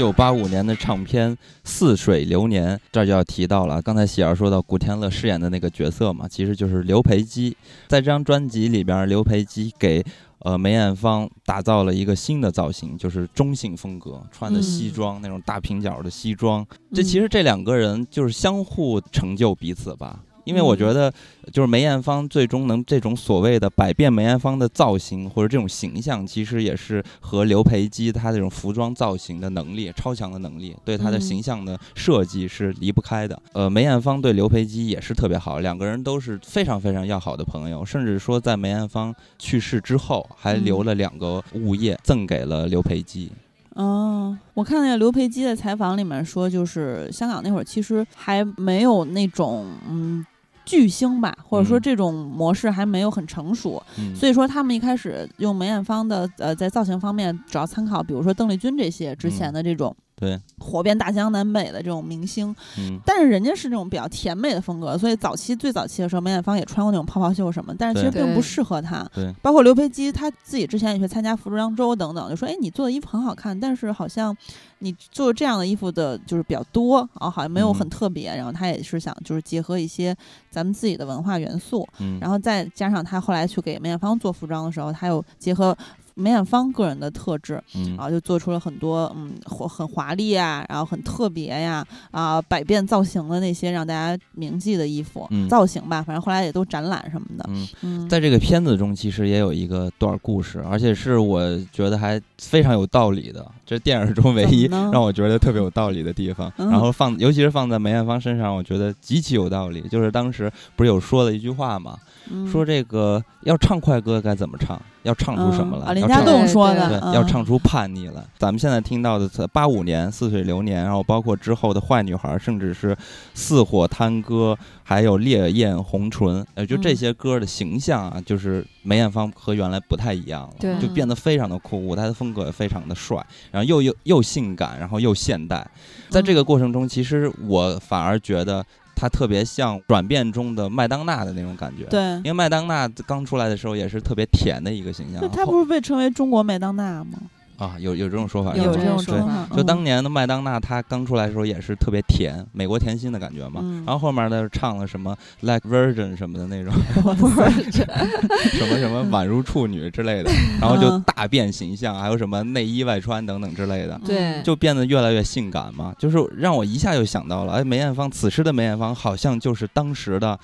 [0.03, 1.31] 九八五年的唱片
[1.63, 7.57] 《似水流年》，这儿就要提到了，刚才喜儿说到古天乐饰演的那个角色嘛，其实就是刘培基。
[7.87, 10.05] 在这张专辑里边，刘培基给
[10.41, 16.67] 呃梅艳芳打造了一个新的造型，就是中性风格，穿的西装、那种大平角的西装。
[16.93, 20.19] 这其实这两个人就是相互成就彼此吧。
[20.45, 21.13] 因为我觉得，
[21.53, 33.41] 就是梅艳芳最终能这种所谓的百变梅艳芳的造型或者这种形象，其实也是和刘培基他这种服装造型的能力、超强的能力，对他的嗯形象的设计是离不开的。
[33.53, 43.31] 呃，梅艳芳对刘培基也是特别好，两个人都是非常非常要好的朋友，甚至说在梅艳芳去世之后，还留了两个物业赠给了刘培基。
[43.75, 50.23] 哦，我看那个刘培基的采访里面说，就是香港那会儿其实还没有那种嗯
[50.65, 51.83] 巨星吧，或者说嗯。
[51.83, 59.55] 这种模式还没有很成熟，嗯，所以说他们一开始用梅艳芳的呃在造型方面主要参考，比如说邓丽君这些之前嗯。
[59.55, 62.97] 的这种对，火遍大江南北的这种明星，嗯。
[63.05, 69.05] 但是人家是那种比较甜美的风格，所以早期最早期的时候，梅艳芳也穿过那种泡泡袖什么，但是其实并不适合她。
[69.13, 74.37] 对，包括刘培基他自己之前也去参加服装周等等，就说：“哎，你做的衣服很好看，但是好像
[74.79, 78.33] 你做这样的衣服的就是比较多啊，好像没有很嗯特别。
[78.37, 80.17] 然后他也是想就是结合一些
[80.49, 85.77] 咱们自己的文化元素，嗯，然后再加上他后来去给梅艳芳做服装的时候，他又结合
[86.15, 97.45] 梅艳芳个人的特质，嗯然后就做出了很多嗯华很华丽啊，然后很特别呀啊百变造型的那些让大家铭记的衣服、嗯造型吧，反正后来也都展览什么的。
[97.49, 97.69] 嗯。
[97.83, 101.41] 嗯，在这个片子中，其实也有一个段儿故事，而且是我
[101.73, 103.45] 觉得还非常有道理的。
[103.73, 109.81] 这电影中唯一让我觉得特别有道理的地方，嗯然后放，尤其是放在梅艳芳身上，我觉得极其有道理。
[109.89, 111.97] 就是当时不是有说了一句话嘛，
[112.31, 115.95] 嗯说这个要唱快歌该怎么唱，要唱出什么来？
[115.95, 118.23] 林家栋说的，要唱出叛逆来。
[118.39, 122.95] 咱们现在听到的八五年《似水流年》，然后包括之后的《坏女孩》，甚至是
[123.33, 124.57] 《似火贪歌》，
[124.93, 133.17] 还有《烈焰红唇》，呃，就这嗯些歌的形象啊，就是梅艳芳和原来不太一样了，对就变得非常的酷，舞台的风格也非常的帅，
[133.51, 135.67] 然后又又又性感，然后又现代。
[136.09, 138.65] 在这个过程中，其实我反而觉得。
[138.95, 145.29] 她特别像转变中的麦当娜的那种感觉。，对因，为麦当娜刚出来的时候也是特别甜的一个形象那。
[145.29, 147.19] 他不是被称为中国麦当娜吗？
[147.63, 153.61] 啊，有有这种说法，有有这种说法，就嗯当年的麦当娜，她刚出来的时候也是特别甜，美国甜心的感觉嘛。
[153.63, 156.73] 嗯然后后面呢，唱了什么 Like Virgin 什么的那种，
[157.71, 165.95] 什么什么 宛如处女之类的，然后就嗯大变形象，还有什么内衣外穿等等之类的，对就变得越来越性感嘛。
[165.99, 170.37] 就是让我一下就想到了，哎，梅艳芳此时的梅艳芳好像就是当时的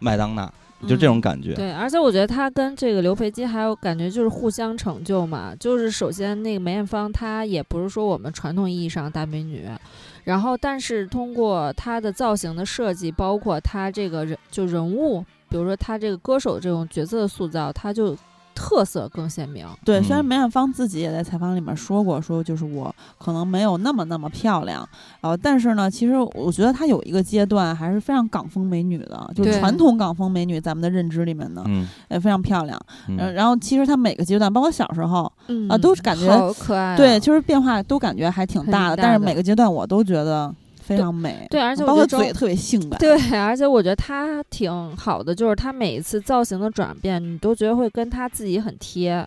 [0.00, 0.50] 麦当娜，
[0.84, 1.54] 就这种感觉。
[1.54, 5.54] 对，而且我觉得他跟这个刘培基还有感觉就是互相成就嘛。
[5.58, 9.66] 就是首先那个梅艳芳，她也不是说我们传统意义上的大美女，
[10.24, 18.16] 然后但是通过她的造型的设计，包括她这个人就人物，比如说她这个歌手这种角色的塑造，她就
[18.74, 19.64] 特色更鲜明。
[19.84, 24.86] 对，虽然嗯梅艳芳自己也在采访里面说过，说就是我可能没有那么那么漂亮，
[25.20, 32.80] 呃，但是呢，其实我觉得她有一个阶段还是非常港风美女的，就是传统港风美女，咱们的认知里面呢，嗯也非常漂亮。
[33.34, 40.52] 然后其实她每个阶段，包括小时候，嗯啊都是感觉好可爱啊、对，其实变化都感觉还挺大的，大的但是每个阶段我都觉得
[40.84, 41.46] 非常美。
[41.50, 42.98] 对而且我包括觉得嘴特别性感。
[42.98, 49.26] 对，而且我觉得她挺好的，就是她每一次造型的转变，你都觉得会跟她自己很贴。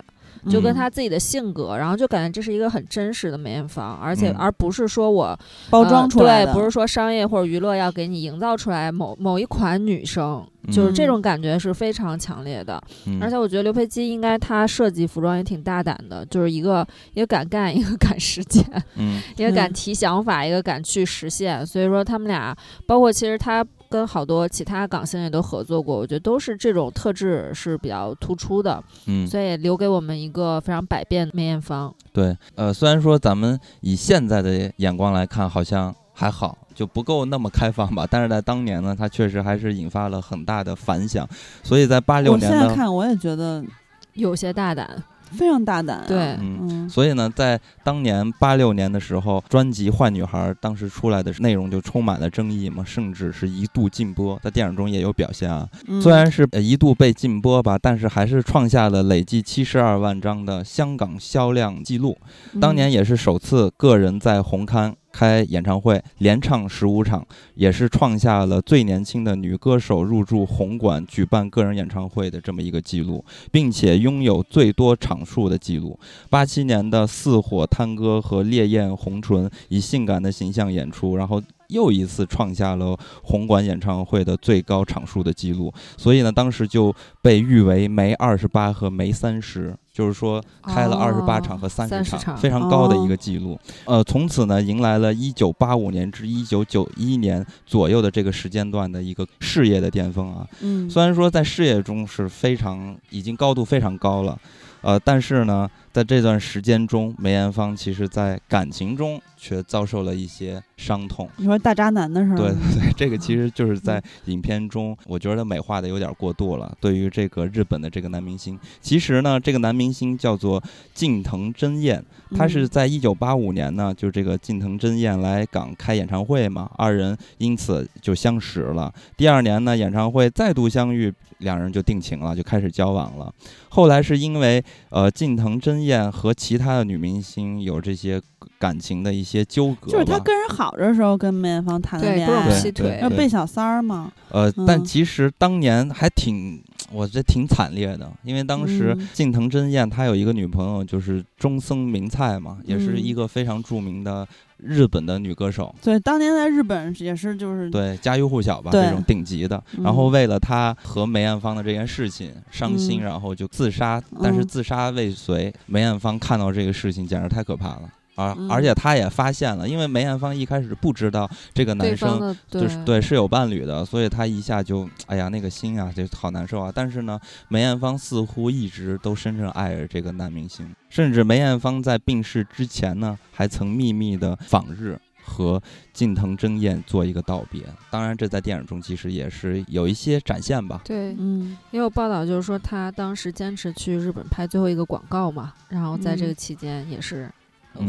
[0.51, 5.37] 就跟嗯她自己的性格，然后就感觉这是一个很真实的梅艳芳，而且、嗯而不是说我
[5.69, 12.81] 包装出来对，不是说商业或者娱乐要给你营造出来某某一款女生，就是这嗯种感觉是非常强烈的。
[13.05, 18.63] 嗯而且我觉得刘培基应该他设计服装也挺大胆的，就是一个一个敢干，一个敢实践，
[18.95, 21.65] 嗯一个敢嗯提想法，一个敢去实现。
[21.65, 31.93] 所以说他们俩，包括其实他跟好多其他港星也都合作过，我觉得都是这种特质是比较突出的，嗯，所以留给我们一个非常百变的梅艳芳。
[32.11, 41.27] 对，呃，虽然说咱们以现在的眼光来看，好像还好，就不够那么开放吧，但是在当年呢，它确实还是引发了很大的反响，
[41.63, 42.75] 所以在八六年我现在。
[42.75, 43.65] 看我也觉得
[44.13, 46.05] 有些大胆，非常大胆、啊。
[46.07, 55.67] 对嗯嗯，所以呢，在当年八六年的时候，专辑《坏女孩》当时出来的内容就充满了争议嘛，甚至是一度禁播，在电影中也有表现啊。
[55.87, 62.15] 嗯虽然是呃一度被禁播吧，但是还是创下了累计七十二万张的香港销量记录。
[62.61, 67.25] 当年嗯也是首次个人在红磡开演唱会，连唱十五场，
[67.55, 75.99] 也是创下了最年轻的女歌手入驻红馆举办个人演唱会的这么一个记录，并且拥有最多场数的记录。
[76.29, 81.41] 八七年的《似火探戈》和《烈焰红唇》以性感的形象演出，然后。
[81.67, 93.59] 又一次创下了红馆演唱会的最高场数的记录，所以呢，当时就被誉为梅二十八和梅三十，就是说开了二十八哦场和三十场，场非常高的一哦个记录。
[93.85, 100.47] 呃，从此呢，迎来了一九八五年至一九九一年左右的这个时间段的一个事业的巅峰啊。
[100.61, 104.39] 嗯，虽然说在事业中是非常已经高度非常高了，
[104.81, 111.27] 呃，但是呢，在这段时间中，梅艳芳其实在感情中却遭受了一些伤痛。
[111.37, 116.71] 你说大渣男的事儿，对对对，这个其实就是在影片中，我觉得美化的有点过度了。
[116.79, 120.61] 对于这个日本的这个男明星，其实呢，这个男明星叫做
[120.93, 122.05] 近藤真彦，
[122.35, 128.93] 他是嗯在一九八五年呢，就这个近藤真彦来港开演唱会嘛，二人因此就相识了。
[129.17, 133.33] 第二年呢，演唱会再度相遇，两人就定情了，就开始交往了。
[133.69, 138.21] 后来是因为呃近藤真彦和其他的女明星有这些
[138.59, 144.85] 感情的一些纠葛，就是他跟人好的时候跟梅艳芳谈的恋爱，对，不是劈腿那，被小三儿嘛，呃，但嗯。
[144.85, 159.61] 其实当年还挺，我这挺惨烈的，因为当时嗯近藤真彦他有一个女朋友，就是中森明菜嘛，也是嗯一个非常著名的日本的女歌手，对，当年在日本也是就是对，家喻户晓吧，这种顶级的。
[159.83, 165.53] 然后嗯为了他和梅艳芳的这件事情伤心，嗯然后就自杀，但是嗯自杀未遂。
[165.65, 167.81] 梅艳芳看到这个事情，简直太可怕了。
[168.17, 176.71] 而嗯而且他也发现了，因为梅艳芳一开始不知道这个男生就是对是有伴侣的，所以他一下就哎呀那个心啊，就好难受啊。
[176.73, 185.61] 但是呢，梅艳芳似乎一直都深深爱着这个男明星，甚至梅艳芳在病逝之前呢，还曾秘密的访日和
[185.93, 187.61] 近藤真彦做一个道别。
[187.91, 190.81] 当然，这在电影中其实也是有一些展现吧。
[190.83, 197.33] 对，嗯也有报道就是说他当时坚持去日本拍最后一个广告嘛，然后在这个嗯期间也是嗯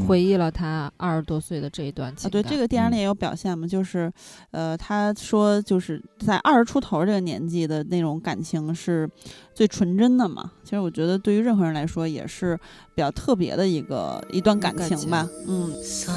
[0.06, 4.12] 回忆了他二十多岁的这一段情啊，对，这个电影里嗯也有表现嘛，就是，
[4.50, 9.08] 呃，他说就是在二十出头这个年纪的那种感情是
[9.54, 10.52] 最纯真的嘛。
[10.64, 12.56] 其实我觉得对于任何人来说也是
[12.94, 15.28] 比较特别的一个一段感感情情吧。
[15.46, 16.10] 嗯，誓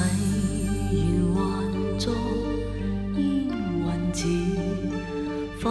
[0.92, 2.14] 願還作
[3.16, 3.50] 煙
[3.86, 4.28] 雲字，
[5.60, 5.70] 费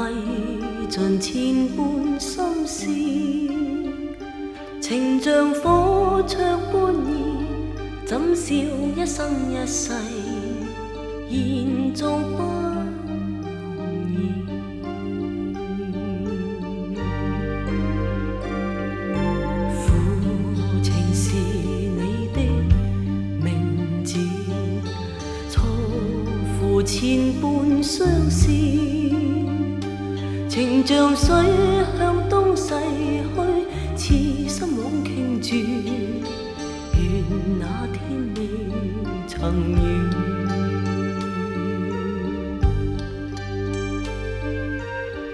[0.88, 2.86] 尽千般心思，
[4.80, 6.38] 情像火灼
[6.72, 7.39] 般热，
[8.10, 8.52] 怎笑？
[8.96, 9.92] 一生一世，
[11.28, 14.42] 延续不容易。
[19.76, 19.86] 负
[20.82, 22.38] 情是你的
[23.40, 24.18] 名字，
[25.48, 25.62] 错
[26.58, 28.48] 付千般相思，
[30.48, 31.28] 情像水
[31.96, 32.74] 向东逝
[33.96, 35.54] 去，痴心枉倾注，
[39.40, 39.74] 曾遇。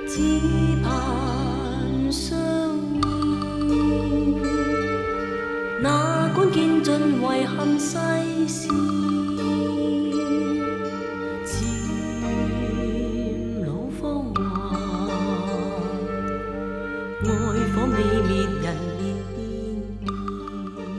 [0.07, 0.23] 只
[0.83, 0.89] 盼
[2.13, 2.39] 相
[3.69, 4.37] 依，
[5.83, 7.99] 哪管见尽遗憾世
[8.47, 8.69] 事，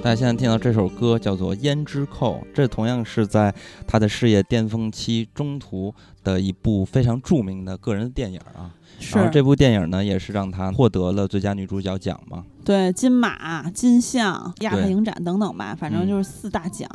[0.08, 3.54] 大家现在听到这首歌叫做《胭脂扣》，这同样是在
[3.86, 5.94] 他的事业巅峰期中途
[6.24, 8.72] 的一部非常著名的个人电影啊。
[9.12, 12.46] 然后是这部电影呢，也是让他获得了最佳女主角奖嘛。
[12.64, 16.90] 对金马、金像、亚太影展等等吧，反正嗯就是四大奖。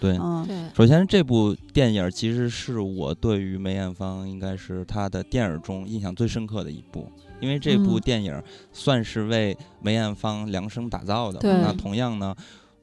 [0.00, 7.12] 对，嗯，对，首先这部电影其实是我对于梅艳芳应该是她的电影中印象最深刻的一部，
[7.44, 8.42] 因为这部嗯电影
[8.72, 12.34] 算是为梅艳芳量身打造的那同样呢，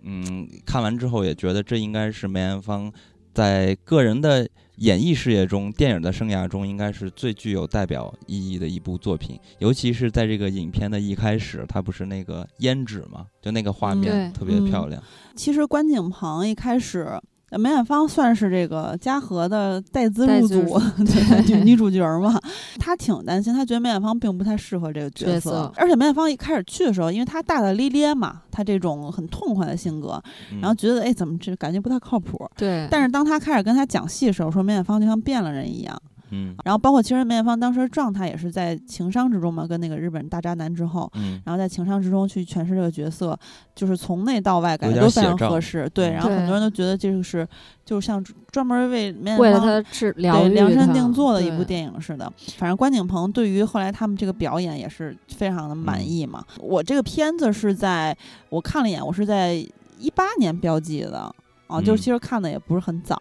[0.04, 2.94] 嗯，看完之后也觉得这应该是梅艳芳
[3.34, 9.40] 在个人的演艺事业中、电影的生涯中，应该是最具有代表意义的一部作品。
[9.60, 15.02] 尤其是在这个影片的一开始，它不是那个胭脂嘛，就那个画嗯面特别漂亮。
[15.36, 17.20] 其实关锦鹏一开始。
[17.52, 20.62] 呃梅艳芳算是这个嘉禾的带资入 组
[21.06, 22.40] 对女女主角嘛，
[22.80, 30.22] 她挺担心，她觉得梅艳芳并不太适合这个角角色而且梅艳芳一开始去的时候，因为她大大咧咧嘛，她这种很痛快的性格，
[30.52, 32.50] 嗯然后觉得哎怎么这感觉不太靠谱。
[32.58, 36.02] 对，但是当她开始跟她讲戏的时候，说梅艳芳就像变了人一样。
[36.32, 43.38] 嗯然后包括其实梅艳芳当时状态也是在情商之中嘛，跟那个日本大渣男之后，嗯然后在情商之中去诠释这个角色，
[43.76, 45.90] 就是从内到外感觉都非常合适。
[45.94, 47.48] 对，嗯然后很多人都觉得这个是
[47.86, 52.32] 就是像专门为梅为了艳芳他治疗愈对量身定做的一部电影似的。
[52.58, 56.44] 反正关锦鹏对于后来他们这个表演也是非常的满嗯意嘛。
[56.60, 58.16] 我这个片子是在
[58.50, 59.54] 我看了一眼，我是在
[60.00, 61.34] 一八年标记的。
[61.72, 63.18] 啊，就嗯是其实看的也不是很早，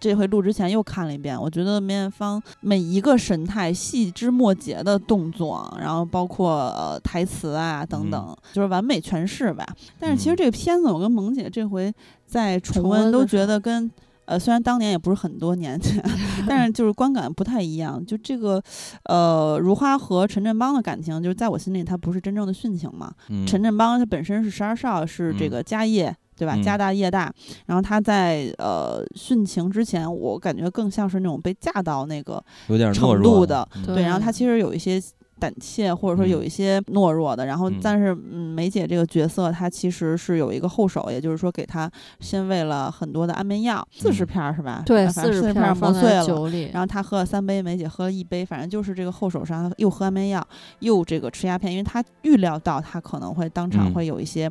[0.00, 1.40] 这回录之前又看了一遍。
[1.40, 9.64] 我觉得梅艳芳每一个神态、细枝末节的动作，然后包括呃台词啊等等，就是完美诠释吧。
[9.98, 11.92] 但是其实嗯这个片子，我跟萌姐这回
[12.26, 13.90] 在重重温温都觉得跟
[14.24, 16.02] 呃虽然当年也不是很多年前，
[16.48, 18.04] 但是就是观感不太一样。
[18.04, 18.62] 就这个
[19.04, 23.12] 呃如花和陈振邦的感情，就是在我心里他不是真正的殉情嘛。
[23.28, 26.14] 嗯陈振邦他本身是十二少，是这嗯个家业。
[26.36, 26.54] 对吧？
[26.56, 26.62] 嗯。
[26.62, 27.32] 家大业大，
[27.66, 33.82] 然后他在呃殉情之前，我感觉更像是那种被架到那个有点的嗯。
[33.86, 35.00] 对对，然后他其实有一些
[35.38, 36.46] 胆怯，或者说有嗯。
[36.46, 37.46] 一些懦弱的。
[37.46, 44.26] 然后嗯，但是嗯，梅姐这个角色，她其实是有一个后手，也就是说给她先喂了很多的安眠药，四十嗯。
[44.26, 44.82] 片儿是吧？
[44.86, 46.20] 对，反正四十十片儿磨碎了。
[46.20, 50.46] 在酒里，然后他喝了三杯，梅姐喝了一杯，反正就是这个后手上又喝安眠药，
[50.78, 53.94] 又这个吃鸦片，因为他预料到他可能会当场嗯。
[53.94, 54.48] 会有一些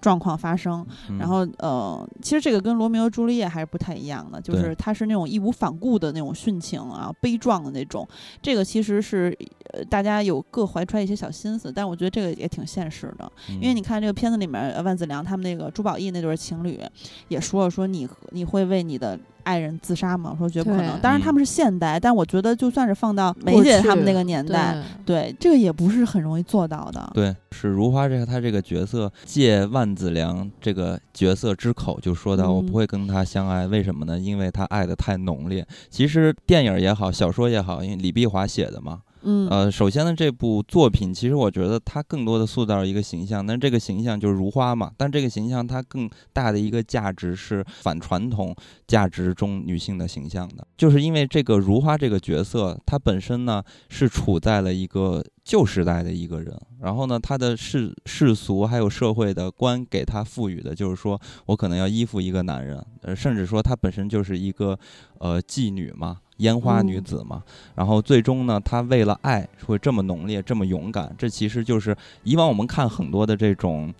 [0.00, 0.86] 状况发生。
[1.08, 8.08] 嗯然后呃，其实这个跟罗密欧朱丽叶还是不太一样的，就是他是那种义无反顾的那种殉情啊，悲壮的那种。
[8.40, 9.36] 这个其实是
[9.72, 16.80] 呃大家有各怀揣一些小心思，但我觉得这个也挺现实的，因为嗯你看这个片子里面，呃万梓良他们那个朱宝意那对情侣
[17.28, 19.18] 也说了，说你你会为你的。
[19.44, 20.30] 爱人自杀吗？
[20.32, 21.00] 我说绝不可能。
[21.00, 27.10] 当然他们是现代，但我觉得就算是放到梅姐他们那个年代，对对这个也不是很容易做到的。
[27.14, 34.18] 对，是如花这个她这个角色借万梓良这个角色之口就说到，我嗯不会跟他相爱，为什么呢？
[34.18, 35.66] 因为他爱的太浓烈。
[35.88, 48.54] 其实电影也好，小说也好，因为李碧华写的嘛，嗯，呃，首先呢，这部作品其实我觉得它更多的塑造一个形象，但这个形象就是如花嘛，但这个形象它更大的一个价值是反传统
[48.86, 64.78] 价值中女性的形象的，就是因为这个如花这个角色，她本身呢是处在了一个旧时代的一个人，然后呢，她的世世俗还有社会的观给她赋予的就是说我可能要依附一个男人，呃，甚至说她本身就是一个
[65.18, 66.18] 呃妓女嘛。
[66.40, 67.42] 烟花女嗯子嘛，
[67.74, 73.90] 然后最终呢，她为了爱会这么浓烈、这么勇敢，这其实就是以往我们看很多的这种，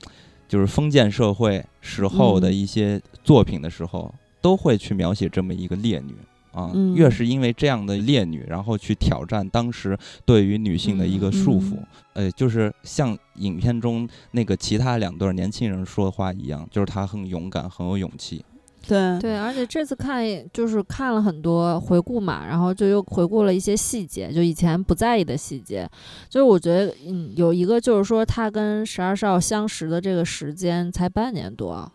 [0.47, 4.12] 就是封建社会时候的嗯一些作品的时候，
[4.43, 6.14] 都会去描写这么一个烈女。
[6.53, 11.86] 啊，嗯越是因为这样的烈女，然后去挑战当时对于女性的一个束缚，嗯
[12.24, 18.45] 呃，就是像影片中那个其他两对年轻人说的话一样，就是她很勇敢，很有勇气。
[18.91, 19.20] 对。
[19.20, 25.88] 对，而且这次看就是看了很多回顾嘛，然后就又回顾了一些细节，就以前不在意的细节。
[26.28, 31.91] 就是我觉得，嗯，有一个就是说他跟十二少相识的这个时间才半年多，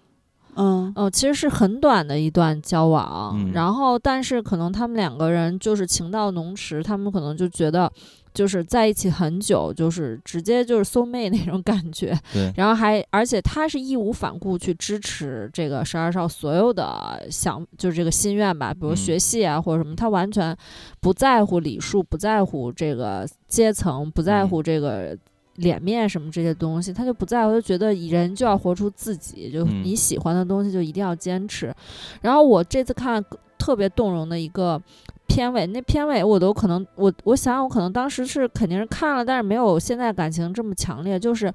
[0.56, 0.94] 嗯。
[0.96, 3.52] 哦，其实是很短的一段交往，嗯。
[3.52, 7.92] 然后但是可能他们两个人就是情到浓时，他们可能就觉得
[8.36, 20.56] 就是在一起很久，就是直接就是 soul mate 那种感觉，对，然后还而且他是义无反顾去支持这个十二少所有的想就是这个心愿吧，比如嗯学戏啊或者什么，他完全
[21.00, 25.18] 不在乎礼数，不在乎这个阶层，不在嗯乎这个。
[25.60, 31.74] 脸面什么这些东西，他就不在乎，就觉得人就要活出自己，就嗯你喜欢的东西就一定要坚持。
[32.20, 33.24] 然后我这次看
[33.58, 34.78] 特别动容的一个
[35.28, 41.20] 片尾，那片尾我都可能我我想我可能当时是肯定是看了，但是没有现在感情这么强烈。
[41.20, 41.52] 就是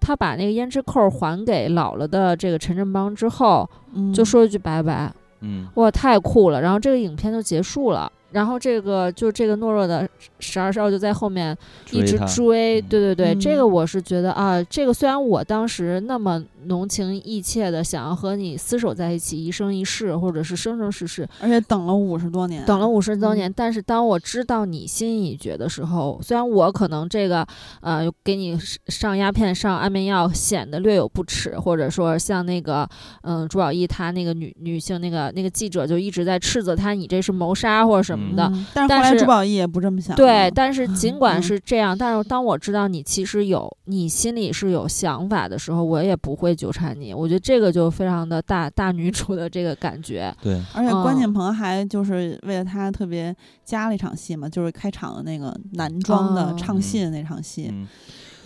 [0.00, 6.60] 他把那个胭脂扣还给老了的这个陈振邦之后，嗯，就说一句拜拜，嗯哇，太酷了！
[6.60, 8.10] 然后这个影片就结束了。
[8.34, 10.06] 然后这个就这个懦弱的
[10.40, 11.56] 十二少就在后面
[11.92, 13.56] 一直追对对对，这嗯。
[13.56, 23.36] 个我是觉得啊，这个虽然我当时那么浓情意切的想要和你厮守在一起，一生一世，或者是生生世世，而且等了五十多年，等了五十多嗯。
[23.36, 27.46] 年，但是当我知道你心已决的时候，虽然我可能这个
[27.80, 28.58] 呃给你
[28.88, 32.88] 上鸦片、上安眠药显得略有不耻，或者说像那个
[33.22, 47.12] 嗯、朱宝意他那个女女性那个那个记者就一直在斥责他你这是谋杀或者什么的，嗯但是后来朱宝意也不这么想，对，但是尽管嗯是这样，但是当我知道你其实有你心里是有想法的时候，我也不会纠缠你。
[47.12, 50.34] 我觉得这个就非常的大大女主的这个感觉。
[50.42, 57.68] 对，而且关嗯锦鹏还就是为了他特别加了一场戏嘛，就是开场的那个男装的哦唱戏的那场戏。
[57.72, 57.88] 嗯，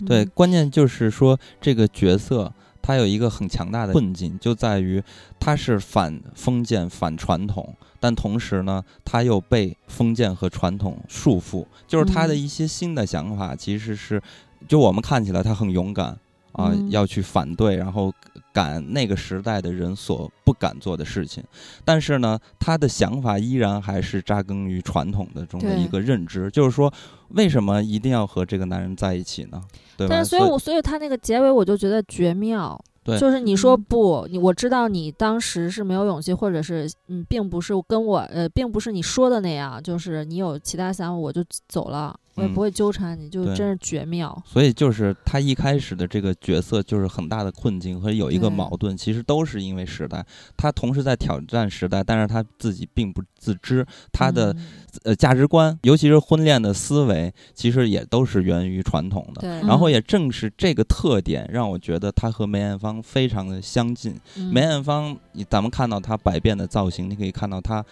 [0.05, 2.51] 对，嗯关键就是说这个角色
[2.81, 5.03] 他有一个很强大的困境，就在于
[5.39, 11.65] 他是反封建、反传统，但同时呢，他又被封建和传统束缚。
[11.87, 14.21] 就是他的嗯一些新的想法，其实是
[14.67, 16.07] 就我们看起来他很勇敢
[16.53, 18.13] 啊，嗯要去反对，然后
[18.53, 21.43] 赶那个时代的人所不敢做的事情。
[21.85, 26.91] 但是呢，他的想法依然还是扎根于传统的中的一个认知，就是说，
[27.29, 29.61] 为什么一定要和这个男人在一起呢？
[29.97, 30.15] 对吧？
[30.15, 32.79] 但是，所以我所以他那个结尾我就觉得绝妙。
[33.03, 33.17] 对。
[33.17, 33.83] 就是你说嗯。
[33.83, 44.41] 不，你我知道你当时是没有勇气，或者是嗯，并不是跟我呃，并不是你说的那样，就是你有其他想法，我就走了，我也嗯不会纠缠你，就对真是绝妙。
[44.45, 50.25] 所以就是他一开始的这个角色就是很大的困境和有一个矛盾，其实都是因为时代。
[50.57, 54.65] 他同时在挑战时代，但是他自己并不自知，他的、嗯
[55.03, 59.59] 呃价值观，尤其是婚恋的思维，其实也都是源于传统的。
[59.61, 64.19] 然后也正是这个特点，让我觉得他和梅艳芳非常的相近。
[64.37, 67.83] 嗯梅艳芳，你咱们看到她百变的造型，你可以看到她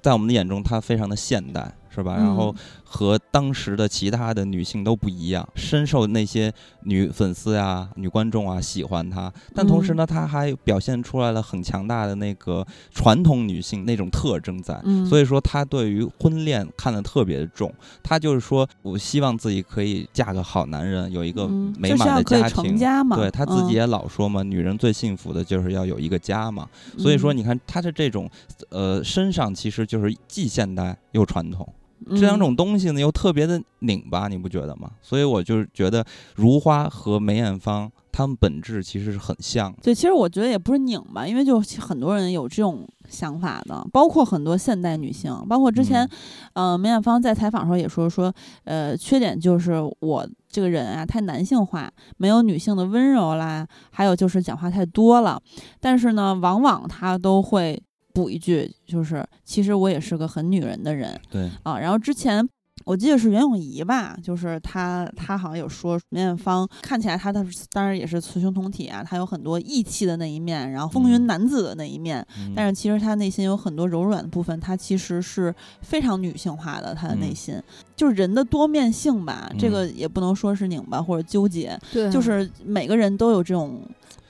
[0.00, 2.16] 在我们的眼中，她非常的现代，是吧？
[2.16, 2.60] 然后嗯
[2.94, 9.32] 和当时的其他的女性都不一样，深受那些女粉丝呀、女观众啊喜欢她。
[9.52, 14.80] 但同时呢，她还表现出来了很强大的那个传统女性那种特征在。
[14.84, 17.72] 嗯，所以说，她对于婚恋看得特别的重。
[18.00, 22.76] 她就是说我希望自己可以嫁个好男人，有一个嗯美满的家庭。
[22.76, 26.68] 家嘛，对她自己嗯也老说嘛，女人最幸福的就是要有一个家嘛。
[26.96, 28.30] 所以说，嗯你看她的这种，
[28.68, 31.74] 呃，身上其实就是既现代又传统，嗯
[32.10, 34.90] 这两种东西呢又特别的拧巴，你不觉得吗？
[35.00, 39.74] 所以我就是觉得如花和梅艳芳她们本质其实是很像。
[39.82, 46.08] 对，其实我觉得也不是拧吧，因为就很多人有这种想法的，包括很多现代女性，包括之前，
[46.52, 48.32] 呃，梅艳芳在采访的时候也说说，
[48.64, 55.40] 呃，缺点就是我这个人啊太男性化，没有女性的温柔啦，还有就是讲话太多了，
[55.80, 57.82] 但是呢，往往她都会
[58.14, 62.48] 补一句，就是其实我也是个很女人的人，对，啊，然后之前
[62.84, 71.26] 我记得是袁咏仪吧，就是她她好像有说梅艳芳看起来她的当然也是雌雄同体啊，她有很多义气的那一面，然后风云嗯。
[71.26, 72.52] 男子的那一面，嗯。
[72.54, 77.34] 但是其实她内心有很多柔软的部分，她其实是非常女性化的，她的内嗯。
[77.34, 77.62] 心、
[77.96, 79.72] 就是人的多面性吧，这嗯。
[79.72, 83.80] 个也不能说是拧巴或者纠结，对，就是每个人都有这种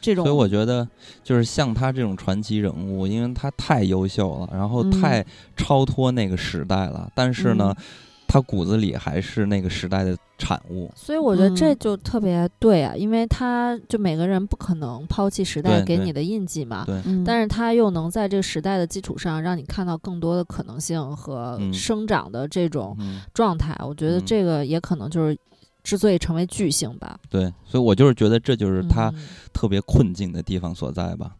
[0.05, 0.87] 这种，所以我觉得，
[1.23, 4.91] 就是像他这种传奇人物，因为他太优秀了，然后嗯。
[4.91, 5.25] 太
[5.57, 7.11] 超脱那个时代了。
[7.15, 7.85] 但是呢，嗯。
[8.27, 10.91] 他骨子里还是那个时代的产物。
[10.97, 11.77] 所以我觉得这嗯。
[11.79, 21.73] 就特别对啊，因为他就每个人不可能抛弃时代给你的印记嘛，对，嗯，但是他又能在这个时代的基础上，让你看到更多的可能性和嗯。
[21.73, 23.77] 生长的这种嗯，状态。
[23.87, 24.23] 我觉得嗯。
[24.27, 25.39] 这个也可能就是
[25.85, 27.17] 之所以成为巨星吧。
[27.31, 29.15] 对，所以我就是觉得这就是他嗯
[29.53, 31.37] 特别困境的地方所在吧。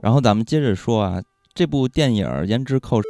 [0.00, 1.20] 然后咱们接着说啊，
[1.54, 3.00] 这部电影儿《胭脂扣》，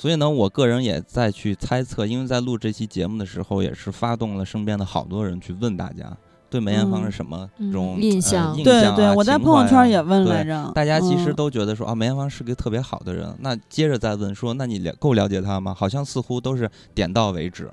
[0.00, 6.16] 所以呢，我个人也在去猜测，因为在录这期节目的时候，也是发动了身边的好多人去问大家
[6.48, 13.36] 对梅艳芳是什么嗯种、印象呃、印对象啊对，我在朋友圈也问对来着，大家其实嗯都觉得说啊，梅艳芳是个特别好的人。
[13.40, 15.74] 那接着再问说，那你了够了解她吗？
[15.74, 17.70] 好像似乎都是点到为止。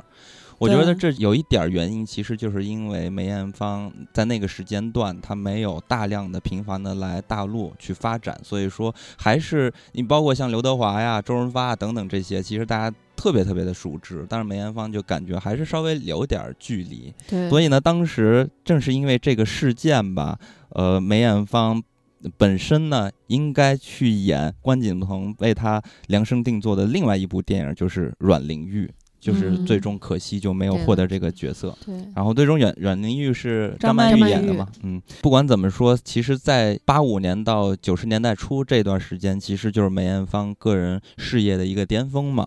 [0.60, 17.14] 我觉得这有一点儿原因，其实就是因为梅艳芳在那个时间段，她没有大量的频繁的来大陆去发展，所以说还是你包括像刘德华呀、周润发啊等等这些，其实大家特别特别的熟知，但是梅艳芳就感觉还是稍微有点儿距离。
[17.28, 20.40] 对，所以呢，当时正是因为这个事件吧，
[20.70, 21.84] 呃，梅艳芳
[22.36, 28.86] 本身呢应该去演关锦鹏为她量身定做的另外一部电影，就是《阮玲玉》，
[29.20, 31.76] 就是嗯最终可惜就没有获得这个角色。
[31.84, 34.28] 对，然后最终阮阮玲玉是张曼玉。
[34.28, 42.46] 演的嘛，嗯，不管怎么说，其实，在八五年到九十年代初这段时间，其实就是梅艳芳个人事业的一个巅峰嘛。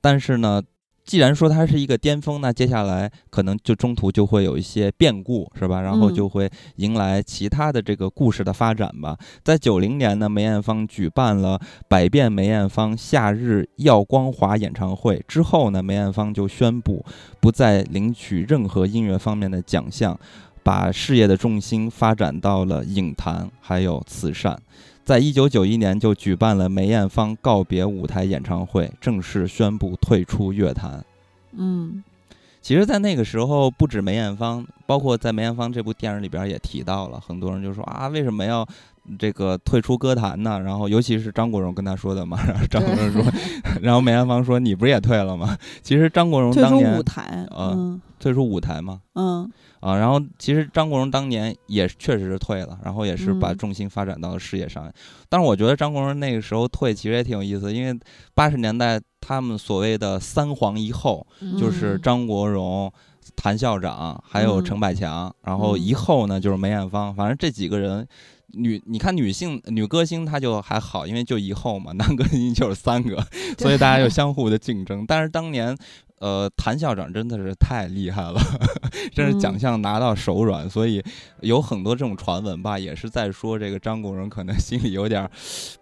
[0.00, 0.62] 但是呢，
[1.08, 5.80] 既然说它是一个巅峰，那接下来可能就中途就会有一些变故，是吧？
[5.80, 9.16] 然后嗯就会迎来其他的这个故事的发展吧。
[9.42, 17.02] 在九零年呢，梅艳芳举办了《百变梅艳芳夏日耀光华》演唱会之后呢，梅艳芳就宣布
[17.40, 20.20] 不再领取任何音乐方面的奖项，
[20.62, 24.60] 把事业的重心发展到了影坛还有慈善。
[25.08, 31.02] 在一九九一年就举办了梅艳芳告别舞台演唱会，正式宣布退出乐坛。
[31.56, 32.04] 嗯
[32.60, 38.68] 其实，在那个时候，不止梅艳芳，包括在梅艳芳这部电影里边也提到了，很多人就说啊，为什么要
[39.18, 40.60] 这个退出歌坛呢？
[40.60, 43.24] 然后，尤其是张国荣跟他说的嘛，然 后张国荣说，
[43.80, 45.56] 然后梅艳芳说你不是也退了吗？
[45.82, 49.50] 其实张国荣当年舞台，呃嗯退出舞台嘛，嗯。
[49.80, 53.56] 啊，然后其实张国荣当年也确实是退了，然后也是把嗯。
[53.56, 54.92] 重心发展到了事业上。
[55.28, 57.98] 但是我觉得张国荣那个时候退其实也挺有意思，因为
[58.34, 61.26] 八十年代他们所谓的三皇一后，
[61.58, 62.92] 就是嗯张国荣、
[63.36, 64.64] 谭校长还有嗯。
[64.64, 65.80] 陈百强，然后嗯。
[65.80, 68.06] 一后呢就是梅艳芳，反正这几个人。
[68.54, 73.22] 女，你看女性女歌星她就还好，因为就一后嘛，男歌星就是三个，
[73.58, 75.04] 所以大家就相互的竞争。
[75.06, 75.76] 但是当年，
[76.20, 78.40] 呃，谭校长真的是太厉害了，
[79.14, 81.02] 真是奖嗯项拿到手软，所以
[81.40, 85.30] 有很多这种传闻吧，也是在说这个张国荣可能心里有点儿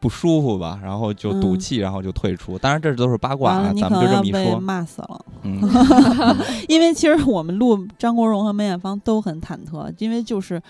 [0.00, 2.58] 不舒服吧，然后就赌嗯气，然后就退出。
[2.58, 4.60] 当然这都是八卦啊，咱们就这么一说。
[4.60, 5.24] 骂死了。
[5.42, 5.60] 嗯，
[6.68, 10.60] 因为其实我们录张国荣和梅艳芳都很忐忑，因为就是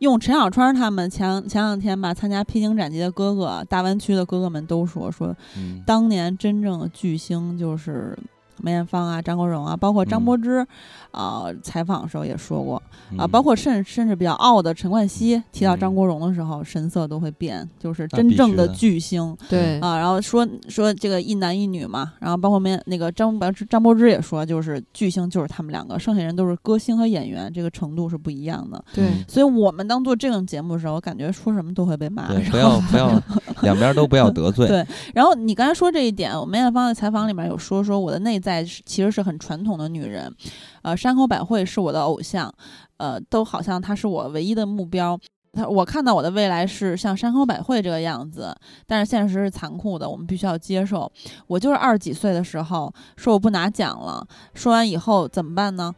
[0.00, 8.18] 用陈小春他们前前两天吧参加披荆斩棘的哥哥，大湾区的哥哥们都说说，嗯当年真正的巨星就是
[8.62, 10.66] 梅艳芳啊、张国荣啊，包括张嗯柏芝，
[11.10, 12.76] 啊、采访的时候也说过
[13.16, 19.36] 啊，嗯包括甚甚至比较傲的陈冠希提到张嗯国荣的时候，神色都会变，就是真正的巨星。
[19.48, 28.82] 对啊，然后说说这个一男一女嘛，然后包括梅那个张柏芝张柏芝也说，就是巨星就是他们两个，剩下人都是歌星和演员，这个程度是不一样的。
[28.94, 32.28] 对嗯所以我们当做这种节目的时候，我感觉说什么都会被骂。
[32.28, 33.22] 对，然不后要不要，
[33.62, 34.68] 两边都不要得罪。
[34.68, 40.30] 对然后你刚才说这一点，我梅艳芳在采访里面有说，说我的内在其实是很传统的女人，
[40.82, 42.52] 呃，山口百惠是我的偶像，
[42.98, 45.18] 呃，都好像她是我唯一的目标。
[45.50, 48.54] 她我看到我的未来是像山口百惠这个样子，
[48.86, 51.10] 但是现实是残酷的，我们必须要接受。
[51.46, 55.94] 我就是二十几岁的时候说我不拿奖了，说完以后怎么办呢？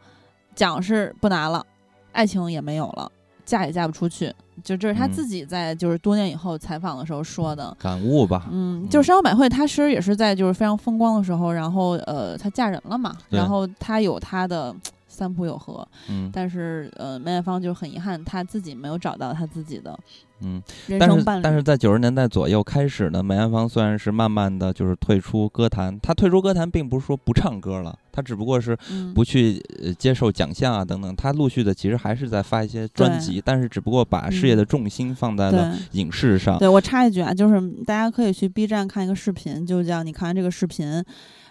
[0.55, 1.67] 奖是不拿了，
[2.13, 3.11] 爱情也没有了，
[3.45, 4.33] 嫁也嫁不出去。
[4.65, 7.77] 就这是她嗯自己在就是多年以后采访的时候说的。
[7.79, 8.47] 感悟吧。
[8.51, 14.75] 嗯，就是山口百惠，她其实也是在就是非常风光的时候，然后呃，她嫁人了嘛，然后她有她的
[15.09, 19.99] 三浦友和，嗯但是呃，梅艳芳就很遗憾，她自己没有找到她自己的
[20.41, 20.63] 嗯，
[20.99, 21.25] 但是。
[21.43, 35.77] 但是在九十年代左右开始呢，梅艳芳虽然是慢慢的就是退出歌坛，她退出歌坛并不是说不唱歌了，她只不过是嗯不去呃接受奖项啊等等，她陆续的其实还是在发一些专辑，但是只不过把事业的重心放在了。
[35.93, 36.59] 影视上。
[36.59, 41.03] 对我插一句啊，就是大家可以去 B 站看一个视频，就叫你看完这个视频，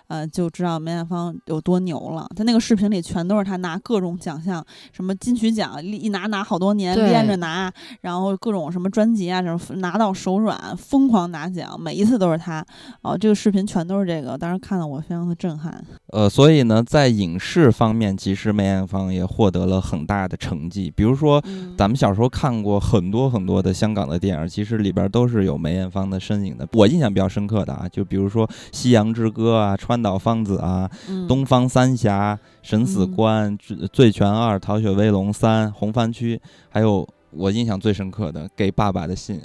[0.08, 2.28] 呃，就知道梅艳芳有多牛了。
[2.36, 12.66] 在那个视频里，全都是她拿各种奖项，什么金曲奖一一拿拿好多年，连着拿，然后各种什么专辑啊，什么拿到手软，疯狂拿奖，每一次都是她。
[13.02, 15.84] 哦，这个视频全都是这个，当时看得我非常的震撼。
[16.08, 20.92] 呃，所以呢，在影视方面，其实梅艳芳也获得了很大的成绩。
[20.96, 26.68] 比如说，嗯咱们小时候看过很多很多的香港的电影，其实里边都是有梅艳芳的身影的。
[26.74, 36.36] 我印象比较深刻的啊，就比如说《夕阳之歌》啊，《川岛芳子》啊，嗯《东方三侠》《神死官》醉醉拳二》《逃学威龙三》《红番区》，
[36.70, 39.40] 还有我印象最深刻的《给爸爸的信》。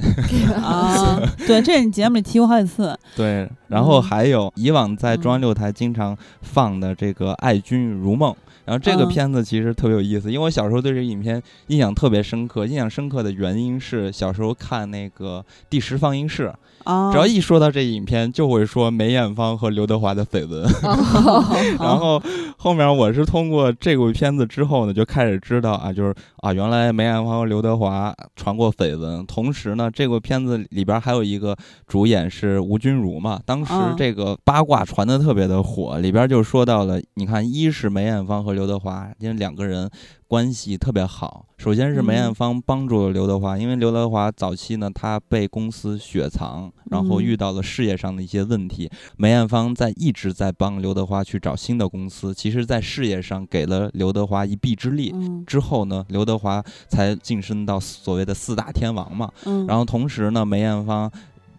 [0.54, 2.96] 啊， 对，这你节目里提过好几次。
[3.16, 8.32] 对，然后嗯还有以往在中央嗯六台经常放的这个《爱君如梦》，
[8.64, 12.64] 然后这个嗯片子其实特别有意思，因为我小时候对这个影片印象特别深刻。
[12.64, 16.52] 印象深刻的原因是小时候看那个第十放映室，
[16.90, 20.64] 啊，只要一说到这影片，就会说梅艳芳和刘德华的绯闻。
[21.24, 21.44] 哦
[21.78, 22.20] 然后
[22.56, 29.24] 后面我是通过这部片子之后呢，就开始知道啊，就是啊，原来梅艳芳和刘德华传过绯闻。
[29.26, 39.88] 同时呢，这部片子里边还有一个主演是吴君如嘛，当时嗯这个八卦传的特别的火，里边就说到了，你看，一是梅艳芳和刘德华，因为两个人。
[40.30, 41.44] 关系特别好。
[41.58, 48.88] 首先是梅艳嗯芳帮助了刘德华，因为刘德华早期呢，他被公司雪藏，然后嗯遇到了事业上的一些问题。
[49.16, 55.10] 梅艳芳在一直在帮刘德华去找新的公司，其实在事业上给了刘德华一臂之力。
[55.12, 59.28] 嗯之后呢，刘德华才晋升到所谓的四大天王嘛。
[59.46, 61.10] 嗯，然后同时呢，梅艳芳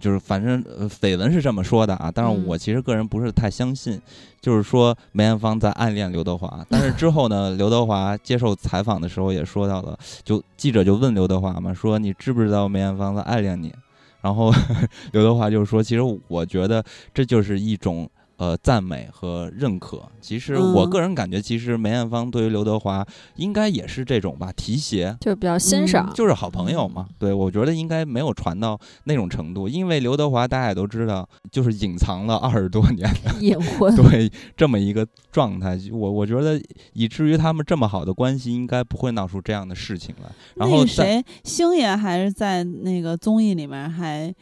[0.01, 4.01] 就是反正呃绯闻是这么说的啊，但是嗯我其实个人不是太相信，
[4.41, 6.65] 就是说梅艳芳在暗恋刘德华。
[6.69, 13.73] 但是之后呢，刘德华接受采访的时候也说到了，就记者就问刘德华嘛，说你知不知道梅艳芳在暗恋你？
[14.21, 14.51] 然后
[15.13, 16.83] 刘德华就说，其实我觉得
[17.13, 18.09] 这就是一种。
[18.41, 20.01] 呃，赞美和认可。
[20.19, 27.07] 其实我嗯个人感觉，其实梅艳芳对于刘德华应该也是这种吧，提携，就比较欣赏，嗯就是好朋友嘛。
[27.19, 33.95] 对，我觉得应该没有传到那种程度，因为刘德华大家也都知道，就是隐藏了二十多年的 隐婚。
[33.95, 35.77] 对这么一个状态。
[35.91, 36.59] 我我觉得
[36.93, 40.29] 以至于他们这么好的关系，应该不会闹出这样的事情来。
[40.55, 44.33] 然后谁，星爷还是在那个综艺里面还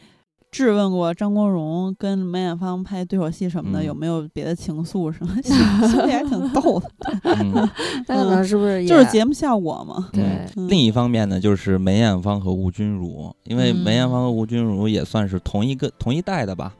[0.50, 5.54] 质问过张国荣跟梅艳芳拍对手戏什么的、嗯有没有别的情愫什么， 星
[5.88, 6.90] 星爷还挺逗的，
[7.24, 7.52] 嗯，
[8.08, 10.08] 那可能是不是就是节目效果嘛。
[10.12, 10.22] 对
[10.56, 16.74] 嗯另一方面呢，就是梅艳芳和吴君如，因为梅艳嗯芳和吴君如也算是同一个同一代的吧。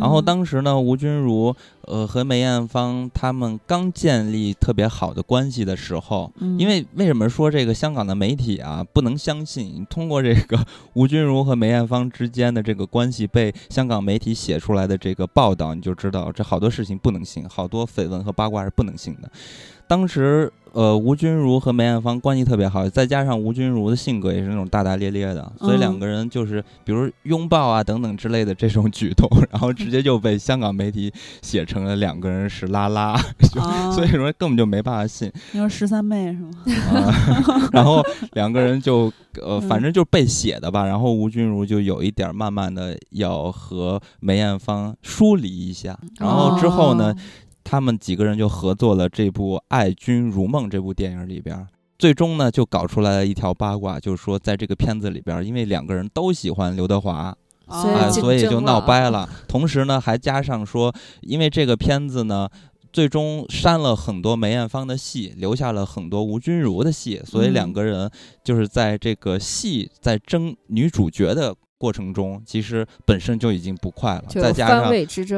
[0.00, 9.86] 然后嗯当时呢，吴君如呃和梅艳芳他们刚建立特别好的关系的时候，嗯因为为什么说这个香港的媒体啊不能相信？
[9.88, 10.58] 通过这个
[10.94, 19.30] 吴君如和梅艳芳之间的这个关系被香港媒体写出来的这个报道，你就知道这好多事情不能信，好多绯闻和八卦是不能信的。
[19.88, 33.16] 当时，呃，吴君如和梅艳芳关系特别好，再加上吴君如的性格也是那种大大咧咧的，所以嗯两个人就是比如拥抱啊等等之类的这种举动，然后直接就被香港媒体写成了两个人是拉拉，
[33.94, 35.32] 所以说根本就没办法信。
[35.52, 36.50] 你说十三妹是吗？
[36.92, 39.10] 啊，然后两个人就
[39.40, 40.84] 呃，嗯反正就是被写的吧。
[40.84, 47.16] 然后吴君如就有一点慢慢的要和梅艳芳疏离一下，然后之后呢，哦
[47.68, 51.66] 他们几个人就合作了这部《爱君如梦》这部电影里边儿。
[51.98, 57.36] 最终呢，就搞出来了一条八卦，就是说，在这个片子里边儿，因为两个人都喜欢刘德华，
[57.66, 59.28] 啊，所以竞所以就闹掰了。
[59.48, 62.48] 同时呢，还加上说，因为这个片子呢，
[62.92, 68.08] 最终删了很多梅艳芳的戏，留下了很多吴君如的戏，所以两嗯个人
[68.44, 74.90] 就是在这个戏在争女主角的过程中，其实本身就已经不快了，再加上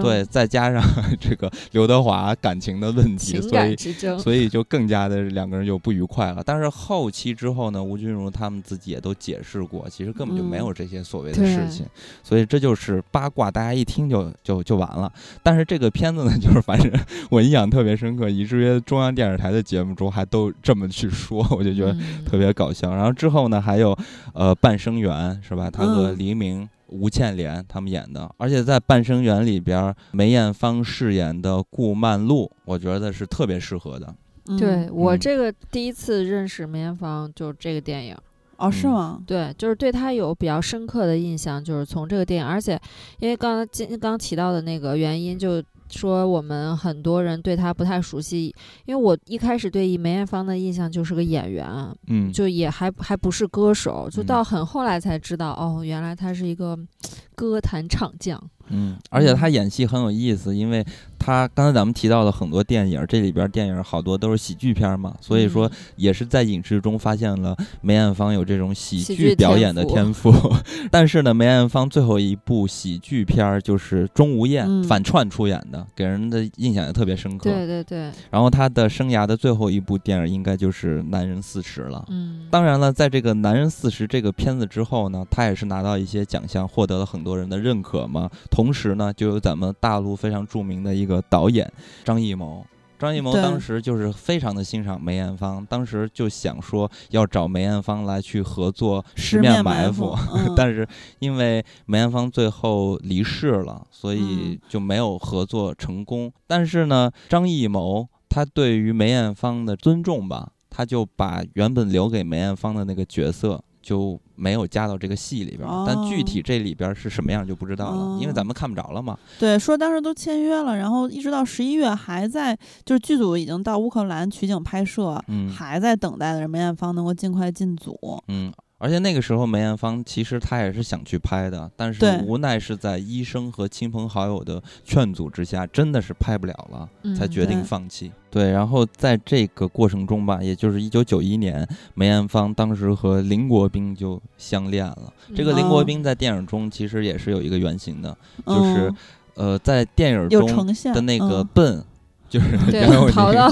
[0.02, 0.82] 对，再加上
[1.20, 3.76] 这个刘德华感情的问题，情所以。
[4.18, 6.42] 所以就更加的两个人就不愉快了。
[6.44, 11.86] 但是后期之后呢，吴君如他们自己也都解释过，其实根本就没有这些所谓的事对情。
[12.22, 15.10] 所以这就是八卦，大家一听就就就完了。
[15.42, 16.92] 但是这个片子呢， 就是反正
[17.30, 22.94] 我印象特别深刻，以至于中央电视台的节目中还都这么去说，我就觉得嗯特别搞笑。
[22.94, 23.96] 然后之后呢，还有
[24.34, 25.12] 呃《半生缘》
[25.42, 25.70] 是吧？
[25.70, 26.68] 他和嗯黎明。
[26.90, 34.06] 吴倩莲他们演的，而且在《半生缘》里边，梅艳芳饰演的顾曼璐，我觉得是特别适合的。
[34.46, 38.16] 嗯对我嗯这个第一次认识梅艳芳就是这个电影，
[38.56, 39.22] 哦是嗯吗？
[39.26, 42.80] 对，就是对她有比较深刻的印象，就是从这个电影，而且
[43.18, 51.66] 因为刚刚今刚提到的那个原因，就说我们很多人对她不太熟悉，因为我一开始对梅艳芳的印象就是个演员，
[52.06, 56.78] 嗯，就也还还不是歌手，就嗯到很后来才知道，哦，原来她是一个
[57.34, 58.42] 歌坛唱将。
[58.70, 60.84] 嗯，而且他演戏很有意思，因为
[61.18, 70.32] 他刚才咱们提到了很多电影，这里边电影好多都是喜剧片嘛，所以说嗯也是在影视中发现了梅艳芳有这种喜喜剧剧表演的天天赋。
[70.90, 77.50] 但是呢，梅艳芳最后一部喜剧片就是《钟无艳》嗯反串出演的，给人的印象也特别深刻。
[77.50, 82.04] 对对对，然后他的生涯的最后一部电影应该就是《男人四十》了。
[82.08, 88.30] 嗯，当然了，在这个《男人四十》这个片子之后呢，他也是拿到一些奖项，获得了很多人的认可嘛。
[88.50, 91.68] 同时呢，就有咱们大陆非常著名的一个导演
[92.04, 92.64] 张艺谋。
[92.98, 100.84] 张艺谋当时就是非常的欣赏梅艳芳，当时就想说要找梅艳芳来去合作《十十面埋伏， 嗯但是
[101.20, 106.32] 因为梅艳芳最后离世了，所以嗯就没有合作成功。
[106.48, 115.84] 但是呢，张艺谋他对于梅艳芳的尊重吧，他就把原本留给梅艳芳的那个角色就没有加到这个戏里边儿。
[115.86, 119.18] 但具哦体这里边儿是什么样就不知道了，因为哦咱们看不着了嘛。
[119.38, 128.22] 对，说当时都签约了，然后一直到十一月还在，就是剧组已经到乌克兰取景拍摄，嗯还在等待着梅艳芳能够尽快进组。
[128.28, 128.52] 嗯。
[128.78, 136.88] 而且那个时候，梅艳芳其实她也是想去拍的，但是无奈是在医生和亲朋好友的劝阻之下，真的是拍不了了。
[137.14, 138.12] 才嗯决定放弃。
[138.30, 145.12] 对，然后在这个过程中吧，也就是一九九一年，梅艳芳当时和林国斌就相恋了。
[145.34, 148.16] 这个林国斌在电影中其实也是有一个原型的，
[148.46, 148.96] 就是嗯
[149.34, 151.84] 呃，在电影中的那个嗯笨，
[152.28, 153.50] 就是对杨永宁逃到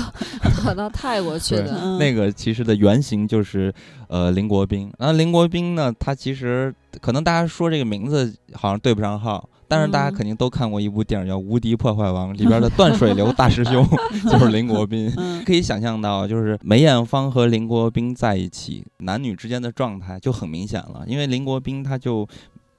[0.63, 3.73] 逃到泰国去对的，嗯那个其实的原型就是
[4.09, 4.93] 呃林国斌。
[4.99, 9.49] 然后林国斌呢，他其实可能大家说这个名字好像对不上号。
[9.69, 13.85] 但是大家嗯肯定都看过一部电影叫《无敌破坏王》，里边的断水流大师兄
[14.31, 15.13] 就是林国斌。
[15.17, 21.03] 嗯可以想象到，就是梅艳芳和林国斌在一起，男女之间的状态就很明显了。
[21.09, 22.25] 因为林国斌他就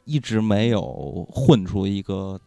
[0.06, 2.40] 一直没有混出一个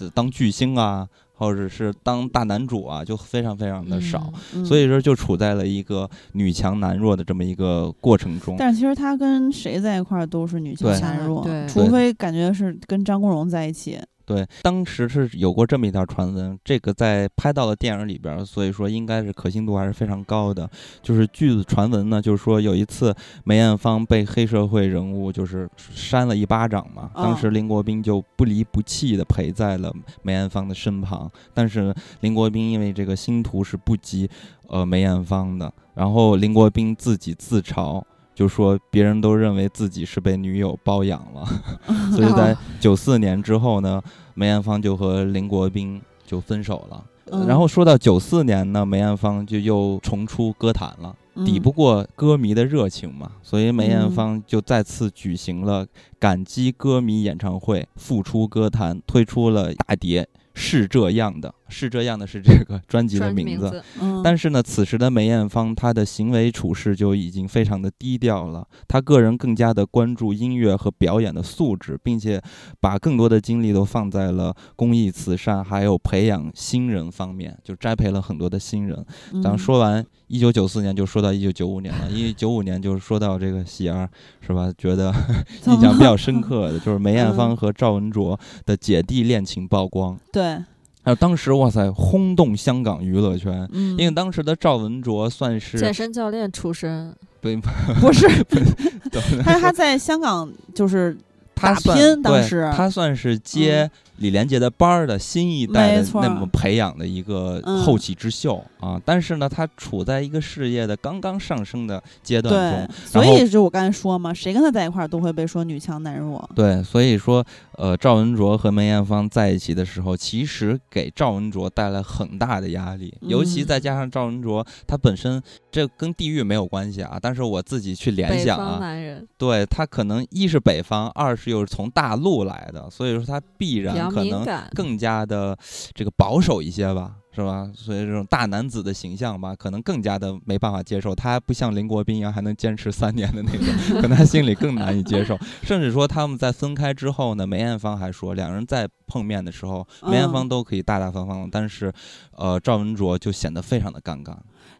[0.00, 1.08] 呃当巨星啊，
[1.38, 4.32] 或者是当大男主啊，就非常非常的少。
[4.54, 8.56] 嗯所以说，就处在了一个女强男弱的这么一个过程中。
[8.58, 13.98] 但是其实他跟谁在一块儿都是女强对男弱，对除非感觉是跟张国荣在一起。
[14.28, 20.68] 对，当时是有过这么一条传闻，这个在拍到了电影里边儿，所以说应该是可信度还是非常高的。
[21.00, 23.14] 就是据传闻呢，就是说有一次
[23.44, 34.28] 梅艳芳被黑社会人物就是扇了一巴掌嘛，当时林国斌就不离不弃的陪在了梅艳芳的身旁，但是林国斌因为这个星途是不及
[34.68, 38.04] 呃梅艳芳的，然后林国斌自己自嘲。
[38.38, 41.44] 就说别人都认为自己是被女友包养了，
[42.14, 44.00] 所以在 九四年之后呢，
[44.34, 47.04] 梅艳芳就和林国斌就分手了。
[47.32, 47.48] 嗯。
[47.48, 51.44] 然后说到九四年呢，梅艳芳就又重出歌坛了，嗯。
[51.44, 55.84] 抵不过歌迷的热情嘛，所以梅艳嗯芳就再次举行了
[56.20, 60.22] 感激歌迷演唱会，复出歌坛，推出了大碟
[60.54, 63.82] 《是这样的》，是这样的是这个专辑的名字。
[64.00, 68.66] 嗯，但是呢，此时的梅艳芳，她的行为处事就已经非常的低调了。
[68.86, 72.40] 她个人更加的关注音乐和表演的素质，并且
[72.80, 79.04] 把更多的精力都放在了公益慈善还有培养新人方面，就栽培了很多的新人。
[79.32, 82.10] 嗯咱说完一九九四年，就说到一九九五年了。
[82.10, 84.08] 一九五年就是说到这个喜儿，
[84.40, 84.72] 是吧？
[84.76, 85.12] 觉得
[85.66, 90.58] 印象比较深刻的就是梅艳芳嗯和赵文卓的姐弟恋情曝光，对，
[91.02, 93.66] 还有当时哇塞轰动香港娱乐圈。
[93.72, 97.56] 嗯，因为当时的赵文卓算是健身教练出身，对，
[98.00, 101.16] 不是， 不是他他在香港就是
[101.54, 109.00] 打他拼当对时他算是接李连杰的班儿的新一代的那么培养的一个嗯后起之秀啊。
[109.04, 116.48] 但是呢，他处在一个事业的刚刚上升的阶段中，，所以就我刚才说嘛，谁跟他在一块儿都会被说女强男弱。
[116.54, 117.44] 对，所以说，
[117.76, 125.40] 呃，赵文卓和梅艳芳在一起的时候，其实给赵文卓带来很大的压力，尤其嗯再加上赵文卓他本身
[125.70, 134.44] 这跟地域没有关系啊，但是我自己去联北方想啊，男人对他可能一是北方，二是又是从大陆来的，所以说他必比可能，
[134.74, 135.56] 更加的
[135.94, 137.70] 这个保守一些吧，是吧？
[137.74, 141.14] 所以这种大男子的形象吧，可能更加的没办法接受。
[141.14, 145.38] 他不像林国斌一样还能坚持三年的那种，可能他心里更难以接受。
[145.62, 151.92] 甚至说他们在分开之后呢，梅艳芳还说，两人再碰面的时候，梅艳芳嗯都可以大大方方的，但是，
[152.32, 154.36] 呃，赵文卓就显得非常的尴尬。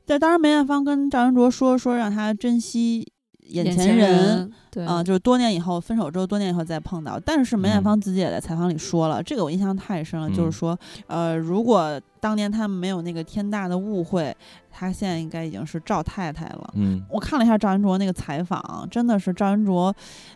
[0.06, 3.12] 对，当时梅艳芳跟赵文卓说说让他珍惜
[3.48, 4.52] 眼眼前人。
[4.70, 7.18] 对啊、就是多年以后分手之后，多年以后再碰到。
[7.18, 14.36] 但是梅艳嗯芳自己也在采访里说了，这个我印象太深了，就嗯是说，呃，如果当年他们没有那个天大的误会，
[14.78, 16.70] 她现在应该已经是赵太太了。
[16.74, 19.94] 嗯我看了一下赵文卓那个采访，真的是赵文卓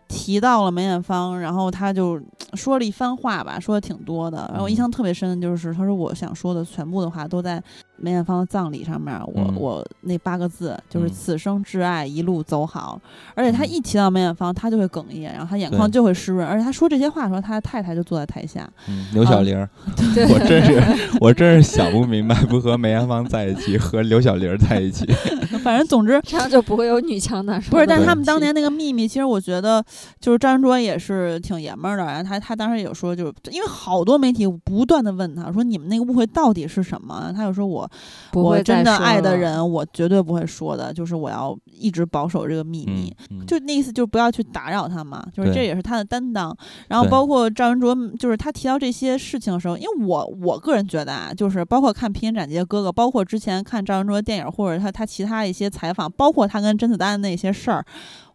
[0.09, 2.21] 提到了梅艳芳，然后他就
[2.55, 4.49] 说了一番话吧，说的挺多的。
[4.51, 7.63] 然后我印象特别深的就是，他说我想说的全部的话都在
[7.97, 13.01] 梅艳芳的葬礼上面，我、嗯我那八个字就是嗯此生挚爱，一路走好。
[13.35, 16.47] 而且他嗯一提到梅艳芳，他就会哽咽，然后他眼眶就会湿润。
[16.47, 18.69] 而且他说这些话的时候，他的太太就坐在台下。
[18.89, 19.57] 嗯，刘小玲
[20.29, 25.07] 我真是我真是想不明白，不和梅艳芳在一起，和刘小玲在一起。
[25.63, 29.85] 反正总之，这样就不会有女强男不是，但是他们当年那个秘密，其实我觉得
[30.21, 32.05] 就是张文卓也是挺爷们儿的。
[32.05, 37.33] 然后他他当时有说，就是因为好多媒体不断的问他说你们那个误会到底是什么？
[37.37, 37.89] 他就说我
[38.31, 43.15] 不我真的爱的，人，我绝对不会说的，就是我要一直保守这个秘密。
[43.31, 46.57] 嗯，嗯就那意思，就是不要去打扰他嘛，就是这也是他的担当。
[46.89, 57.85] 然后包括赵文卓，就是他提到这些事情的时候，因为我我个人觉得啊，就是包括看《披荆斩棘的哥哥》，包括之前看赵文卓的电影，或者他他其他一些采访，包括他跟甄子丹的那些事儿，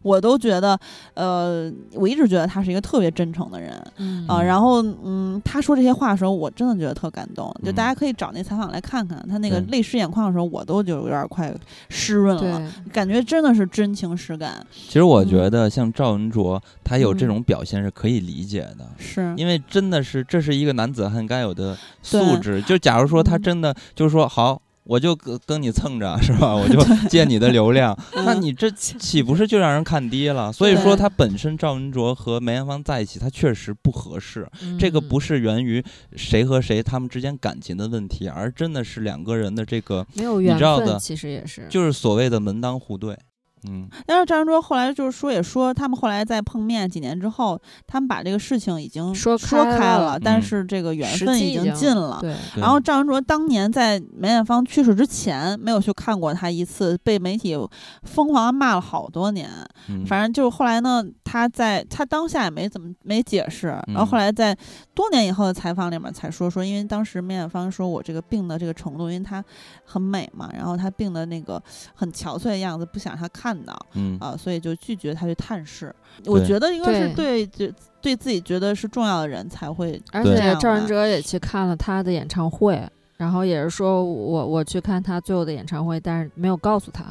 [0.02, 0.78] 我都觉得，
[1.14, 7.54] 呃，我一直觉得他是一个特别真诚的人嗯啊、嗯然后，嗯，他说这些话的时候，我真的觉得特感动。
[7.64, 11.52] 就嗯大家可以找那采访来看看，他那个泪湿眼眶的时候，我都就有点快
[11.88, 14.64] 湿润了，感觉真的是真情实感。
[14.72, 18.86] 其实我嗯觉得像赵文卓，他有这嗯种表现是可以理解的。
[18.98, 22.62] 是，因为真的是这是一个男子汉该有的素质。
[22.62, 26.56] 就假如说他嗯真的就是说好，我就跟跟你蹭着是吧？
[26.56, 30.50] 我就借你的流量， 那嗯你这岂不是就让人看低了？
[30.50, 34.48] 所以说对他本身赵文卓和梅艳芳在一起，他确实不合适。
[34.62, 35.84] 嗯这个不是是源于
[36.16, 43.14] 谁和谁他们之间感情的问题，而真的是两个人的这个没有缘知道的分，其实也是，就是所谓的门当户对。
[43.66, 52.18] 嗯，但是赵文卓后来就是说，也说他们后来在碰面几年之后，他们把这个事情已经说说开了了，但嗯是这个缘分已经尽了。
[52.20, 57.56] 对，然后赵文卓当年在梅艳芳去世之前，没有去看过她一次，被媒体
[58.02, 59.48] 疯狂的骂了好多年。
[59.88, 64.56] 嗯反正就是后来呢，他在他当下也没怎么没解释，然后嗯后来在
[64.94, 69.44] 多年以后的采访里面才说说，因为当时梅艳芳说我这个病的这个程度，因为她
[69.84, 71.62] 很美嘛，然后她病的那个
[71.94, 75.94] 很憔悴的样子，不想让她看到嗯啊、所以就拒绝他去探视。
[76.26, 82.82] 我觉得应该是对对对对自己觉得是重要的人才会而且赵文哲也去看了他的演唱会，
[83.16, 87.04] 然后也是说我我去看他最后的演唱会，但是没有告诉他。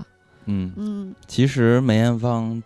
[0.46, 2.62] 嗯，嗯其实梅艳芳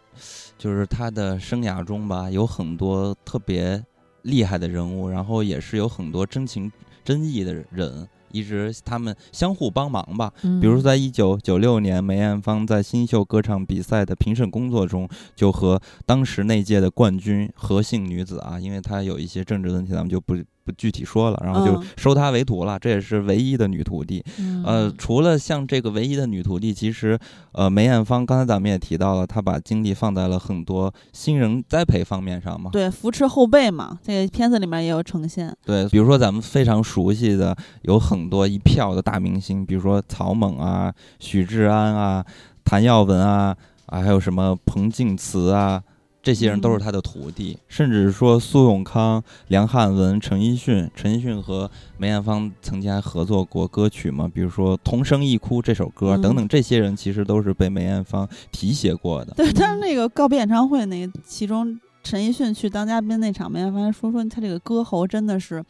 [0.57, 3.83] 就是他的生涯中吧，有很多特别
[4.21, 6.71] 厉害的人物，然后也是有很多真情
[7.03, 10.33] 真意的人，一直他们相互帮忙吧。
[10.43, 22.77] 嗯比如说，在一九九六年，梅艳芳在新秀歌唱比赛的评审工作中，就和当时那届的冠军何姓女子啊，因为她有一些政治问题，咱们就不不具体说了，然后就嗯收她为徒了。
[22.79, 24.23] 这也是唯一的女徒弟。
[24.65, 27.17] 呃，嗯除了像这个唯一的女徒弟，其实
[27.53, 32.69] 呃，梅艳芳刚才咱们也提到了，她把精力放在了很多新人栽培方面上嘛。
[32.71, 35.55] 对扶持后辈嘛，这个片子里面也有呈现。
[35.65, 42.25] 对，比如说咱们非常熟悉的有很多一票的大明星，比如说曹猛啊、许志安啊、
[42.63, 43.55] 谭耀文啊，
[43.87, 45.81] 啊，还有什么彭靖慈啊。
[46.23, 50.89] 这些人都是他的徒弟，甚至说苏永康、梁汉文、陈奕迅。
[50.95, 56.47] 陈奕迅和梅艳芳曾经还合作过歌曲嘛，比如说《同声一哭》这首歌嗯等等。
[56.47, 59.33] 这些人其实都是被梅艳芳提携过的。
[59.33, 65.63] 对，但是那个告别演唱会那个，其中陈奕迅去当嘉宾那场，梅艳芳说说他这个歌喉真的是，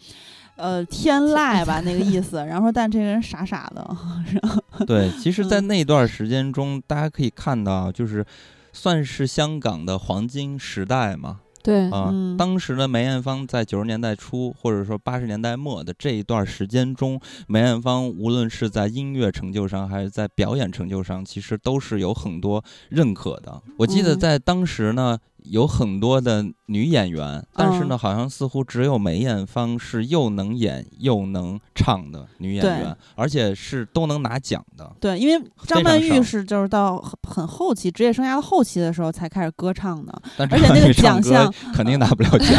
[0.58, 2.38] 呃，天籁吧那个意思。
[2.46, 3.98] 然后说，但这个人傻傻的，
[4.86, 8.26] 对，其实，在嗯那段时间中，大家可以看到，就是
[8.74, 11.42] 算是香港的黄金时代嘛。
[11.64, 23.62] 对，啊，嗯当时的梅艳芳在九十年代初，或者说八十年代末的这一段时间中，梅艳芳无论是在音乐成就上，还是在表演成就上，其实都是有很多认可的。
[23.78, 34.92] 我记得嗯在当时呢，有很多的女演员，但是呢，嗯好像似乎只有梅艳芳是又能演又能唱的女演员，而且是都能拿奖的。
[35.00, 42.50] 对，因为张曼玉是就是到很很后期职业生涯的后期的时候才开始歌唱的，但而且那个奖项 肯定拿不了奖。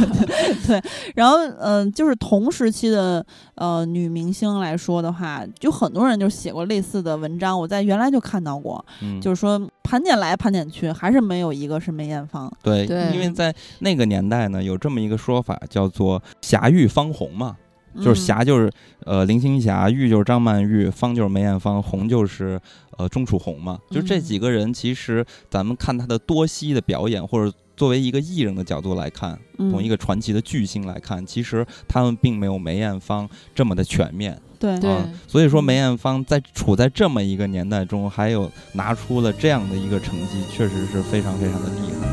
[0.66, 0.82] 对，
[1.14, 3.24] 然后嗯、呃就是同时期的
[3.54, 12.52] 呃女明星来说的话，就很多人就写过类似的文章，我在原来就看到过，嗯，就是说盘点来盘点去，还是没有一个是梅艳芳。
[12.62, 17.56] 对，对因为在那个年代呢，有这么一个说法，叫做“霞玉方红”嘛。
[17.96, 18.70] 就是嗯霞就是
[19.06, 22.60] 呃林青霞，玉就是张曼玉，芳就是梅艳芳，红就是
[22.96, 23.78] 呃钟楚红嘛。
[23.90, 34.38] 就这嗯几个人，其实咱们看他的多栖的表演，或者作为一个艺人的角度来看，从一个个传奇的巨星来看，其实他们并没有梅艳芳这么的全面。
[34.58, 34.78] 对。
[34.78, 34.90] 对。
[34.90, 35.64] 啊，所以说嗯。
[35.64, 42.08] 梅艳芳在处在这么一个年代中，还有拿出了这样的一个成绩，确实是非常非常的厉害。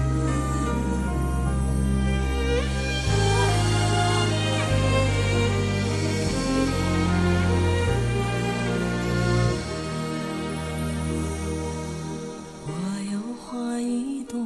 [12.68, 12.72] 我
[13.12, 14.38] 有花一朵，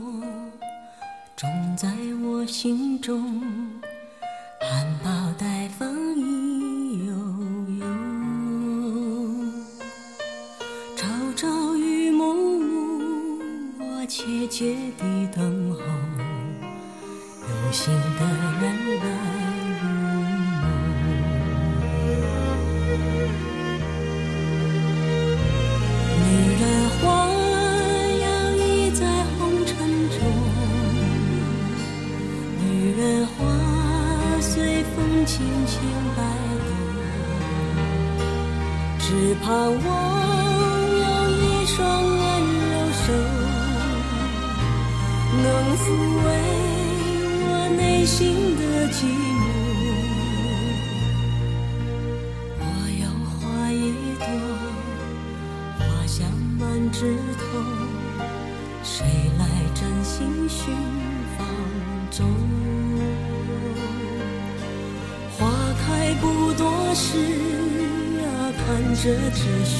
[1.35, 1.89] 种在
[2.23, 3.41] 我心中，
[4.61, 5.48] 含苞待
[14.09, 15.03] 切切地
[15.35, 15.79] 等候，
[17.43, 18.25] 有心的
[18.59, 19.05] 人来
[19.79, 20.17] 入梦。
[26.25, 26.27] 女
[26.59, 26.97] 人花
[28.17, 28.25] 摇
[28.57, 28.59] 曳
[28.95, 29.01] 在
[29.37, 29.69] 红尘
[30.09, 30.17] 中，
[32.57, 32.65] 女
[32.97, 33.37] 人花
[34.41, 34.97] 随风
[35.27, 35.37] 轻
[35.67, 35.77] 轻
[36.17, 36.19] 摆
[37.77, 37.85] 动，
[38.97, 39.05] 只
[39.35, 39.87] 盼望
[40.97, 41.37] 有一
[41.67, 42.17] 双温
[42.71, 43.07] 柔手，
[45.43, 45.83] 能抚
[46.25, 46.27] 慰
[47.45, 48.61] 我内心的
[48.91, 48.97] 寂
[49.39, 49.41] 寞。
[52.59, 52.63] 我
[52.99, 53.03] 有
[53.35, 53.39] 花
[53.71, 53.75] 一
[54.19, 54.23] 朵。
[55.79, 56.17] 花香
[56.59, 56.97] 满枝
[57.37, 57.41] 头，
[58.83, 59.05] 谁
[59.37, 59.41] 来
[59.73, 60.59] 真心寻
[61.37, 61.39] 芳
[62.11, 62.17] 踪？
[65.37, 65.39] 花
[65.85, 67.07] 开不多时
[68.19, 68.27] 啊，
[68.57, 69.77] 看着只虚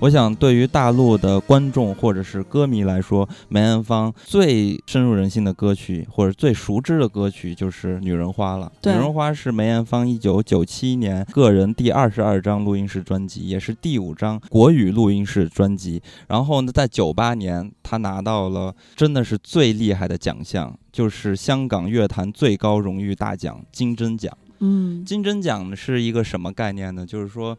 [0.00, 8.72] 我想，对于大陆的观众或者是歌迷来说，梅艳芳最深入人心的歌曲，或者最熟知的歌曲就是《女人花》了。
[8.90, 16.00] 《女人花》是梅艳芳一九九七年个人第二十二张录音室专辑，也是第五张国语录音室专辑。
[16.28, 24.34] 然后呢，在九八年，她拿到了真的是最厉害的奖项，就是香港乐坛最高荣誉大奖金针奖。
[24.62, 27.04] 嗯金针奖是一个什么概念呢？
[27.06, 27.56] 就是说，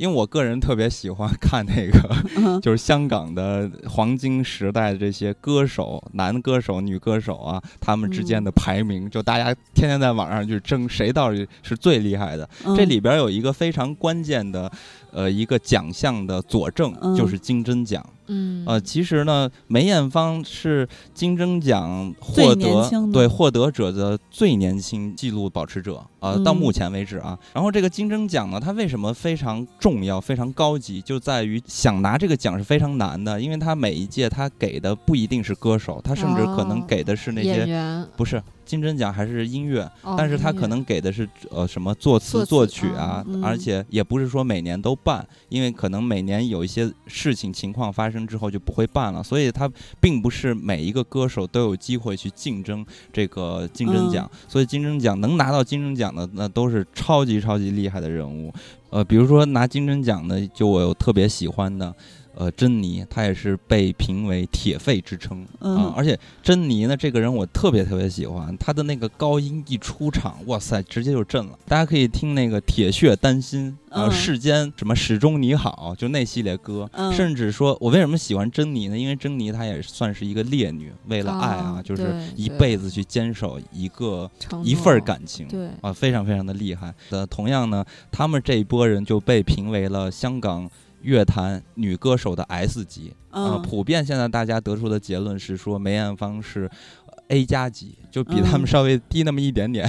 [0.00, 12.48] 因为我个人特别喜欢看那个，嗯 就是香港的黄金时代的这些歌手，男歌手、女歌手啊，他们之间的排名，就大家天天在网上去争谁到底是最厉害的。
[12.64, 14.72] 嗯这里边有一个非常关键的，
[15.12, 17.14] 呃，一个奖项的佐证，嗯。
[17.16, 18.04] 就是金针奖。
[18.26, 18.64] 嗯。
[18.66, 27.38] 呃，其实呢，梅艳芳是金针奖获得对获得者的最年轻纪录保持者啊、呃到嗯目前为止啊。
[27.52, 36.84] 然后这个金针奖呢，它为什么非常重要、非常高级，就在于想拿这个奖是非常难的，因为它每一届它给的不一定是歌手，它甚至可能哦。
[36.86, 49.68] 给的是那些、员，不是金针奖还是音乐，哦但是他可能给的是呃什么作词作曲啊，嗯而且也不是说每年都办，因为可能每年有一些事情情况发生之后就不会办了，所以他
[49.98, 54.12] 并不是每一个歌手都有机会去竞争这个金针嗯。
[54.12, 58.54] 奖，所以金针奖能拿到金针奖的那都是超级超级厉害的人物，
[58.90, 61.92] 呃，比如说拿金针奖的，就我有特别喜欢的。
[62.40, 71.58] 呃，珍妮她也是被评为铁肺之称啊、嗯而且珍妮呢，这个人我特别特别喜欢，她的那个高音一出场，哇塞，直接就震了。
[71.68, 78.96] 大家可以听那个《铁血丹心》呃，嗯世间什么始终你好，就那系列歌，嗯甚至说我为什么喜欢珍妮呢？
[78.96, 84.30] 因为珍妮她也算是一个烈女，为了爱啊，哦就是一辈子去坚守一个
[84.64, 85.46] 一份感情。
[85.46, 86.94] 对啊，非常非常的厉害。
[87.10, 90.70] 呃，同样呢，他们这一波人就被评为了香港
[91.02, 93.14] 乐坛女歌手的 S 级。
[93.30, 96.68] 啊、嗯普遍现在大家得出的结论是说梅艳芳是
[97.06, 99.88] 呃 A 加级，就比他们嗯稍微低那么一点点，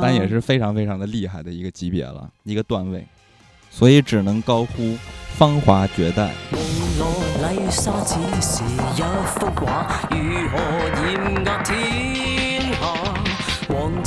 [0.00, 3.06] 但也嗯是非常非常的厉害的一个级别了，一个段位。
[3.70, 4.98] 所以只能高呼
[5.38, 6.34] 芳华绝代。
[13.68, 14.02] 梦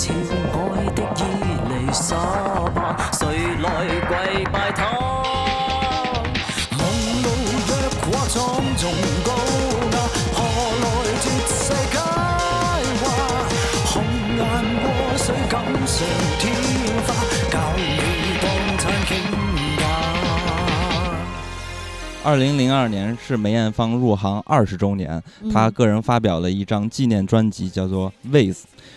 [22.26, 25.22] 二零零二年是梅艳芳入行二十周年，
[25.54, 28.54] 她嗯个人发表了一张纪念专辑，叫做《Ways》，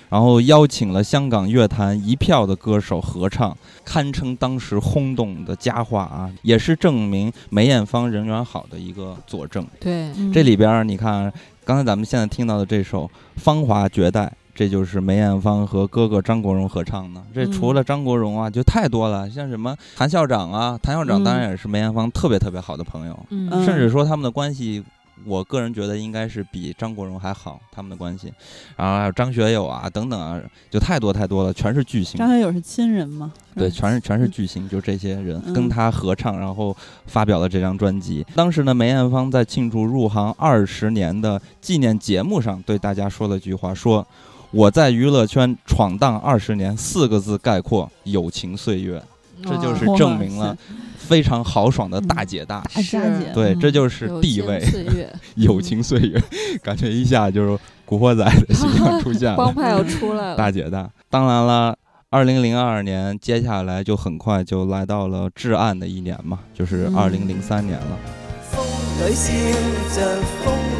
[0.08, 9.66] 然后邀请了香港乐坛一票的歌手合唱，堪称当时轰动的佳话啊，也是证明梅艳芳人缘好的一个佐证。
[9.78, 11.30] 对，嗯这里边儿你看，
[11.66, 13.04] 刚才咱们现在听到的这首
[13.36, 14.24] 《芳华绝代》，
[14.58, 17.22] 这就是梅艳芳和哥哥张国荣合唱的。
[17.32, 24.82] 这除嗯了张国荣啊，就太多了，像什么谭校长啊，谭校长当嗯然也是梅艳芳特别特别好的朋友，嗯嗯甚至说他们的关系。
[25.24, 28.32] 我个人觉得应该是比张国荣还好，他们的关系，
[28.76, 30.40] 然后还有张学友啊等等啊，
[30.70, 32.16] 就太多太多了，全是巨星。
[32.16, 33.32] 张学友是亲人吗？
[33.56, 36.74] 对，全是全是嗯巨星，就这些人嗯跟他合唱，然后
[37.06, 38.24] 发表了这张专辑。
[38.36, 44.06] 当时呢，梅艳芳在庆祝入行二十年的纪念节目上，对大家说了句话，说
[44.50, 49.02] ：“我在娱乐圈闯荡二十年，四个字概括友情岁月。”
[49.40, 50.56] 这就是证明了
[50.96, 52.60] 非常豪爽的大姐大。
[52.74, 56.20] 大佳姐，对，嗯这就是友情地位，岁月，友情岁月，
[56.60, 59.36] 感觉一下就是古惑仔的形象出现了。
[59.38, 60.36] 帮派要出来了。
[60.36, 60.90] 大姐大。
[61.08, 61.76] 当然了，
[62.10, 67.96] 二零零二年接下来就很快就来到了至暗的一年嘛，就是嗯二零零三年了。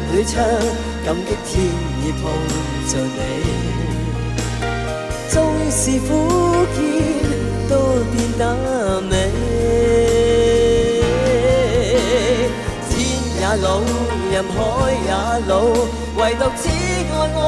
[0.09, 0.35] 風裏笑着，風裏唱，
[1.05, 1.53] 感激天
[2.01, 2.21] 意碰
[2.87, 3.19] 着你。
[5.29, 5.35] 纵
[5.69, 6.09] 是苦
[6.73, 6.77] 涩，
[7.69, 7.71] 都
[8.11, 8.41] 变得
[9.01, 9.11] 美。
[12.89, 12.91] 天
[13.39, 13.67] 也老，
[14.31, 14.57] 人海
[15.05, 15.11] 也
[15.47, 15.51] 老，
[16.17, 17.39] 唯独此爱爱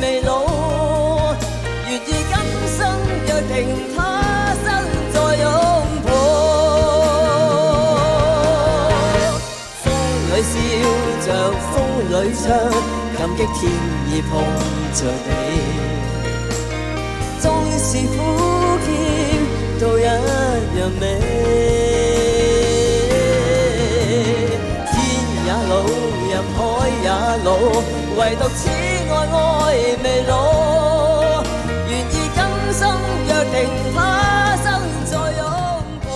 [0.00, 0.30] 未老。
[1.88, 2.34] 愿意今
[2.76, 2.78] 生
[3.26, 3.56] 约定，
[13.18, 13.60] 感激天
[14.08, 14.30] 意碰
[14.94, 15.30] 着你。
[17.40, 17.44] 縱
[17.76, 18.16] 是苦
[18.78, 18.86] 澀，
[19.80, 21.02] 都一樣美。
[24.86, 24.94] 天
[25.44, 25.72] 也老，
[26.30, 26.58] 人海
[27.02, 27.06] 也
[27.42, 27.48] 老，
[28.16, 28.60] 唯獨此
[29.10, 29.36] 愛愛
[30.04, 30.32] 未老。
[31.88, 32.38] 願意今
[32.72, 32.80] 生
[33.26, 33.56] 約定，
[33.94, 33.96] 他
[34.62, 34.66] 生
[35.04, 35.42] 再擁
[36.04, 36.08] 抱。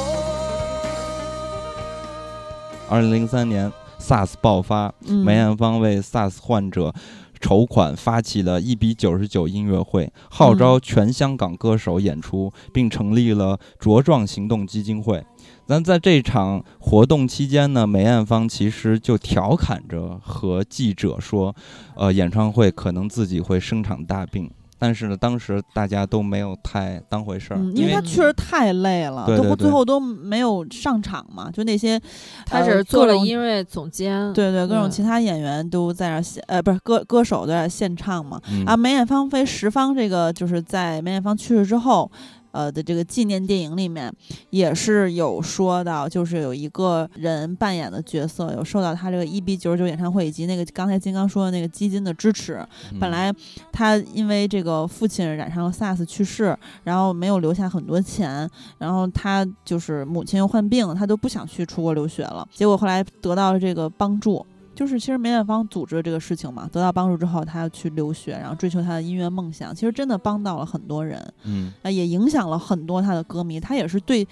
[2.88, 3.72] 二零零三年
[4.06, 6.94] SARS 爆發，嗯梅艳芳为 SARS 患者
[7.40, 15.24] 筹款，发起了一比九十九音乐会，号召全香港歌手演出，并成立了茁壮行动基金会。
[15.66, 21.54] 那在这场活动期间呢，梅艳芳其实就调侃着和记者说，
[21.96, 24.48] 呃，演唱会可能自己会生场大病。
[24.78, 29.50] 但是呢，当时大家都没有太当回事儿，嗯，因为他确实太累了，对对对。
[29.50, 32.00] 都最后都没有上场嘛，就那些
[32.44, 34.90] 他呃只是做了音乐总监，对对，各种嗯。
[34.90, 38.40] 其他演员都在那呃，不是歌歌手都在那儿现唱嘛。
[38.50, 38.64] 嗯。
[38.64, 42.10] 啊，梅艳芳飞十方这个就是在梅艳芳去世之后，
[42.56, 44.10] 呃的这个纪念电影里面
[44.48, 52.54] 也是有说到，就是有一个人扮演的角色有受到他这个一比九十九演唱会以及那个刚才金刚说的那个基金的支持。
[52.92, 53.30] 嗯本来
[53.70, 62.48] 他因为这个父亲染上了 SARS 去世，然后没有留下很多钱，然后他就是母亲又患病，他都不想去出国留学了。
[62.54, 64.44] 结果后来得到了这个帮助，
[64.76, 74.28] 就是其实梅艳芳组织这个事情嘛，得到帮助之后，她要去留学，然后追求她的音乐梦想，其实真的帮到了很多人，嗯啊，也影响了很多她的歌迷，她也是对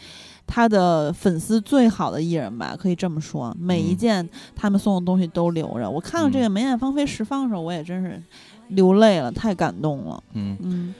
[0.47, 3.57] 她的粉丝最好的艺人吧，可以这么说。
[3.59, 5.89] 每一嗯件他们送的东西都留着。
[5.91, 8.23] 我看到这嗯个梅艳芳飞十方的时候，我也真是
[8.69, 10.23] 流泪了，太感动了。
[10.35, 10.57] 嗯。
[10.61, 10.95] 嗯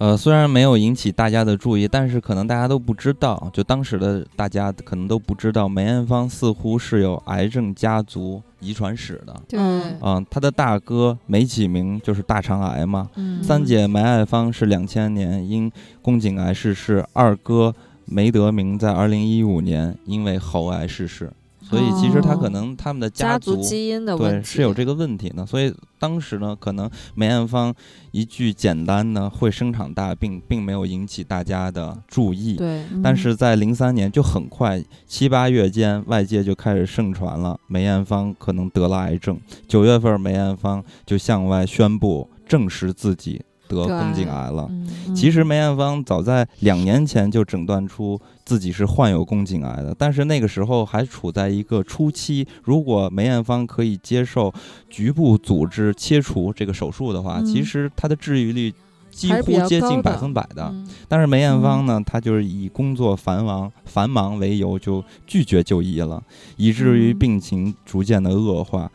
[0.00, 9.42] 呃，虽然没有引起大家的注意，但是可能大家都不知道，就当时的大家可能都不知道，梅艳芳似乎是有癌症家族遗传史的。
[9.46, 15.70] 对，嗯嗯，她的大哥梅启明就是大肠癌嘛，嗯三姐梅爱芳是两千年因
[16.00, 17.74] 宫颈癌逝世，二哥
[18.06, 21.30] 梅德明在二零一五年因为喉癌逝世。
[21.70, 27.72] 所以其实他可哦能他们的家族基因的问对是有这个问题呢，所以当时呢，可能梅艳芳
[28.10, 32.56] 一句简单的会生场大病，并没有引起大家的注意。
[32.56, 39.38] 对，嗯但是在零三年就很快七八月间，外界就开始盛传了梅艳芳可能得了癌症。
[39.68, 43.40] 九月份，梅艳芳就向外宣布证实自己
[43.76, 44.66] 得得宫颈癌癌了。
[44.70, 52.46] 嗯其实梅艳芳早在两年前就诊断出自己是患有宫颈癌的，但是那个时候还处在一个初期。
[52.62, 54.54] 如果梅艳芳可以接受
[54.88, 58.72] 局部组织切除这个手术的话，嗯其实她的治愈率
[59.10, 60.68] 几乎接近百分百的。
[60.72, 66.22] 嗯但是梅艳芳呢，她就是以工作繁忙繁忙为由就拒绝就医了，
[66.56, 68.88] 以至于嗯病情逐渐的恶化，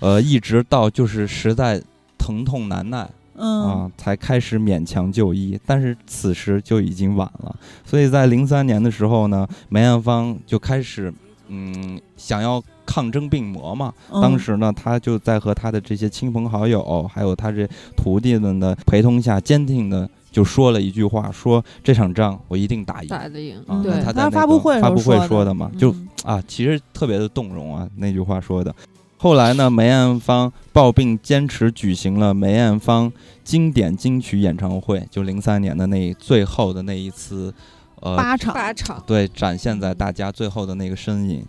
[0.00, 1.82] 呃，一直到就是实在
[2.18, 3.08] 疼痛难耐。
[3.36, 7.54] 嗯啊，才开始勉强就医，但是此时就已经晚了。
[7.84, 11.12] 所以在零三年的时候呢，梅艳芳就开始
[11.48, 13.92] 嗯想要抗争病魔嘛。
[14.10, 23.08] 嗯当时呢，她就在和她的这些亲朋好友，还有她这徒弟们的陪同下，坚定的就说了一句话：说这场仗我一定打赢。
[23.08, 28.74] 打得赢，啊，嗯对在发布会个发布会说的说的嘛，就嗯啊，其实特别的动容啊，那句话说的。
[29.22, 33.12] 后来呢，梅艳芳抱病坚持举行了梅艳芳
[33.44, 37.54] 经典金曲演唱会，就零三年的那最后的那一次，
[38.00, 41.46] 呃，八场，八场，对，展现在大家最后的那个身影。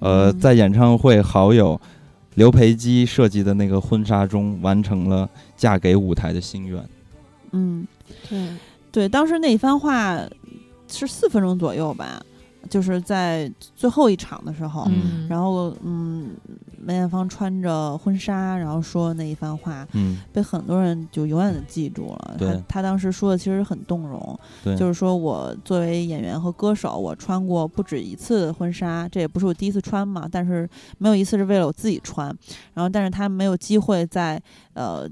[0.00, 0.38] 呃，嗯。
[0.38, 1.80] 在演唱会好友
[2.34, 5.26] 刘培基设计的那个婚纱中，完成了
[5.56, 6.86] 嫁给舞台的心愿。
[7.52, 7.86] 嗯，
[8.28, 8.48] 对，
[8.92, 10.20] 对，当时那一番话
[10.92, 12.22] 是四分钟左右吧，
[12.68, 15.26] 就是在最后一场的时候，嗯。
[15.26, 16.32] 然后嗯，
[16.84, 22.34] 梅艳芳穿着婚纱，然后说那一番话，嗯，被很多人就永远的记住了。
[22.38, 32.26] 对她她当时说的其实很动容，对，就是说我作为演员和歌手，我穿过不止一次的婚纱，这也不是我第一次穿嘛，但是没有一次是为了我自己穿，
[32.74, 34.40] 然后但是她没有机会在
[34.74, 35.08] 呃。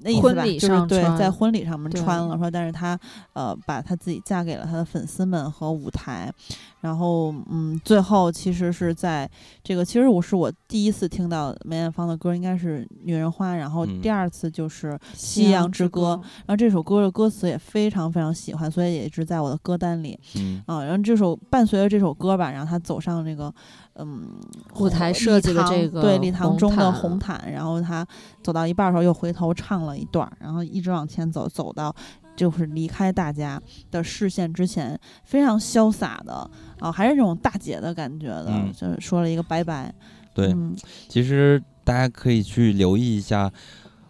[0.00, 2.98] 那意思吧，婚礼就是对，在婚礼上面穿了，说，但是她
[3.32, 6.32] 呃，把她自己嫁给了她的粉丝们和舞台，
[6.80, 9.28] 然后嗯，最后其实是在
[9.62, 16.14] 这个，其实我是我第一次听到梅艳芳的歌，应该是《女人花》，然后嗯第二次就是《夕阳之歌》，
[16.46, 20.84] 然后这首歌的歌词也非常非常喜欢，所以也一直在我的歌单里嗯啊。
[20.84, 23.52] 然后这首伴随着这首歌吧，然后她走上这个
[23.98, 24.26] 嗯
[24.76, 28.06] 舞台设计的这个对礼堂中的红毯，然后他
[28.42, 31.94] 走到一半的时候又回头唱了一段儿，然后一直往前走，走到。
[32.36, 33.60] 就是离开大家
[33.90, 36.48] 的视线之前，非常潇洒的
[36.78, 39.92] 啊，还是这种大姐的感觉的，嗯就是说了一个拜拜。
[40.34, 40.72] 对，嗯
[41.08, 43.50] 其实大家可以去留意一下，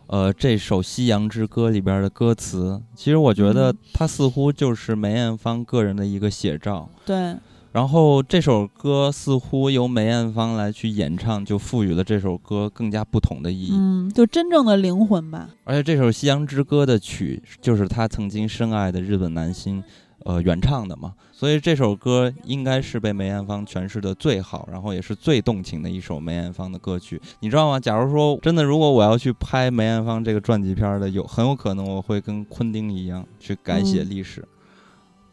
[0.08, 2.82] 呃，这首《夕阳之歌》里边的歌词。
[2.94, 6.86] 其实我觉得嗯它似乎就是梅艳芳个人的一个写照。
[7.06, 7.34] 对，
[7.78, 13.70] 然后这首歌似乎由梅艳芳来去演唱，就赋予了这首歌更加不同的意义。
[13.72, 15.48] 嗯，就真正的灵魂吧。
[15.62, 19.80] 而且这首《夕阳之歌》的曲就是她曾经深爱的日本男星，
[20.24, 21.14] 呃，原唱的嘛。
[21.30, 27.22] 所以这首歌应该是被梅艳芳诠释的最好，然后也是最动情的一首梅艳芳的歌曲。
[27.38, 27.78] 你知道吗？
[27.78, 34.44] 假如说真的，如果我要去拍梅艳芳这个传记片儿的，有很有可能我会跟昆汀一样去改写嗯历史，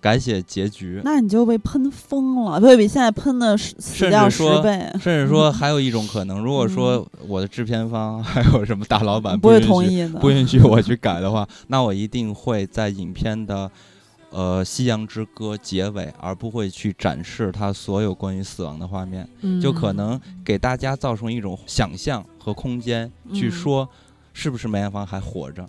[0.06, 1.02] 改写结局。
[1.04, 4.88] 那你就被喷疯了，会比现在喷的死掉十倍。
[5.02, 13.72] 甚至说 还有一种可能，如果说我的制片方 还有什么大老板嗯不会同意的，不允许我去改的话，那我一定会在影片的
[14.30, 19.28] 呃《夕阳之歌》结尾，而不会去展示它所有关于死亡的画面，
[19.60, 23.90] 就可嗯能给大家造成一种想象和空间，去嗯说
[24.34, 25.68] 是不是梅艳芳还活着。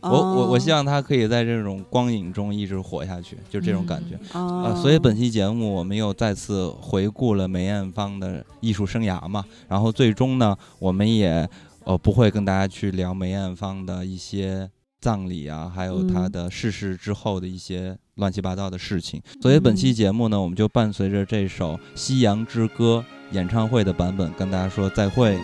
[0.00, 4.16] 我我我希望他可以在这种光影中一直活下去，就这种感觉。
[4.38, 11.48] 啊呃，所以本期节目我们又再次回顾了梅艳芳的艺术生涯嘛，然后最终呢，我们也
[11.84, 14.70] 呃不会跟大家去聊梅艳芳的一些
[15.00, 19.20] 葬礼啊，还有她嗯的逝世之后的一些乱七八糟的事情。
[19.40, 23.04] 所以本期嗯节目呢，我们就伴随着这首《夕阳之歌》
[23.34, 25.38] 演唱会的版本跟大家说再会。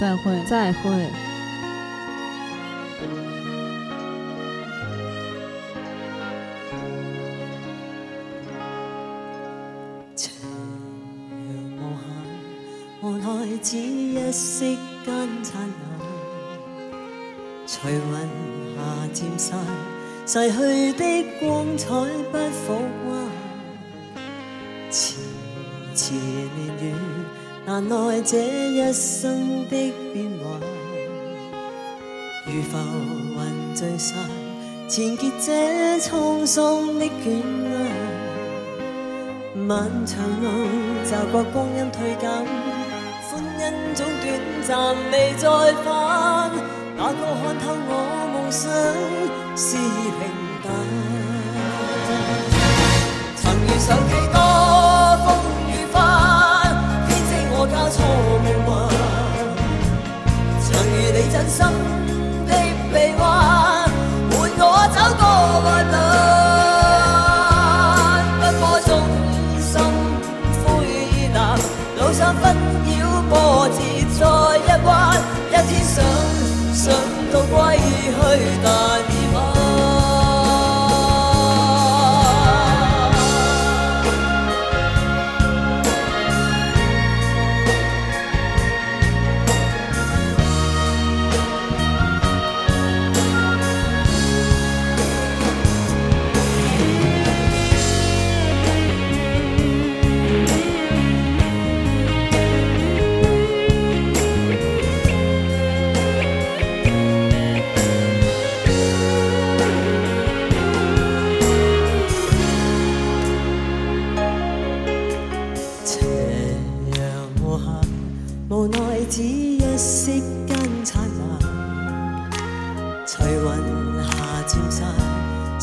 [0.00, 0.44] 再会。
[0.48, 1.29] 再会。
[14.30, 15.98] 一息間灿烂，
[17.66, 18.14] 隨雲
[18.76, 18.80] 下
[19.12, 19.58] 漸散，
[20.24, 21.04] 逝去的
[21.40, 21.88] 光彩
[22.30, 22.78] 不復
[23.08, 23.10] 還。
[24.88, 25.14] 遲
[25.96, 26.94] 遲年月，
[27.66, 30.60] 難耐這一生的變幻，
[32.46, 32.78] 如浮
[33.34, 34.14] 雲聚散，
[34.88, 35.50] 纏結這
[35.98, 37.66] 滄桑的眷戀。
[39.56, 40.46] 漫長路，
[41.04, 42.46] 驟覺光阴退減，
[43.60, 44.24] 因总短
[44.66, 44.72] 暂，
[45.12, 45.44] 未再
[45.84, 45.86] 返。
[46.96, 47.92] 哪个看透我
[48.32, 48.62] 梦想
[49.54, 50.20] 是平
[50.64, 50.66] 淡？
[53.36, 54.36] 曾遇上几多
[55.24, 55.28] 风
[55.68, 56.00] 雨翻，
[57.06, 57.96] 编织我交错
[58.44, 58.68] 梦幻。
[60.64, 61.60] 曾遇你真心
[78.36, 79.09] 去，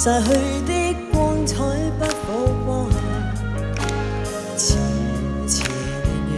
[0.07, 0.29] 逝去
[0.65, 0.71] 的
[1.11, 1.53] 光彩
[1.99, 2.25] 不复
[2.65, 2.71] 还，
[4.55, 4.63] 痴
[5.49, 6.33] 痴恋恋，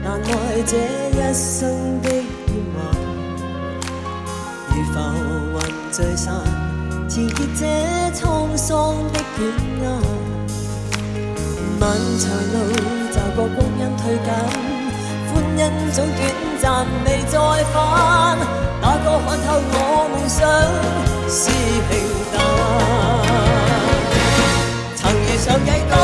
[0.00, 0.30] 难耐
[0.64, 0.72] 这
[1.10, 2.22] 一生的烟
[2.72, 2.76] 火。
[4.68, 4.94] 如浮
[5.58, 5.58] 云
[5.90, 6.24] 聚散，
[7.08, 7.26] 缠结
[7.58, 7.60] 这
[8.14, 9.42] 沧桑的片
[9.80, 9.82] 刻。
[11.80, 11.82] 漫
[12.20, 12.56] 长路，
[13.10, 14.73] 就觉光阴退减。
[15.56, 15.62] 因
[15.92, 16.18] 总短
[16.60, 17.38] 暂，未再
[17.72, 17.74] 返。
[18.80, 19.78] 哪个看透我
[20.10, 20.38] 梦想
[21.28, 21.40] 是
[21.88, 21.90] 平
[22.32, 22.36] 淡？
[24.96, 25.94] 曾遇上几多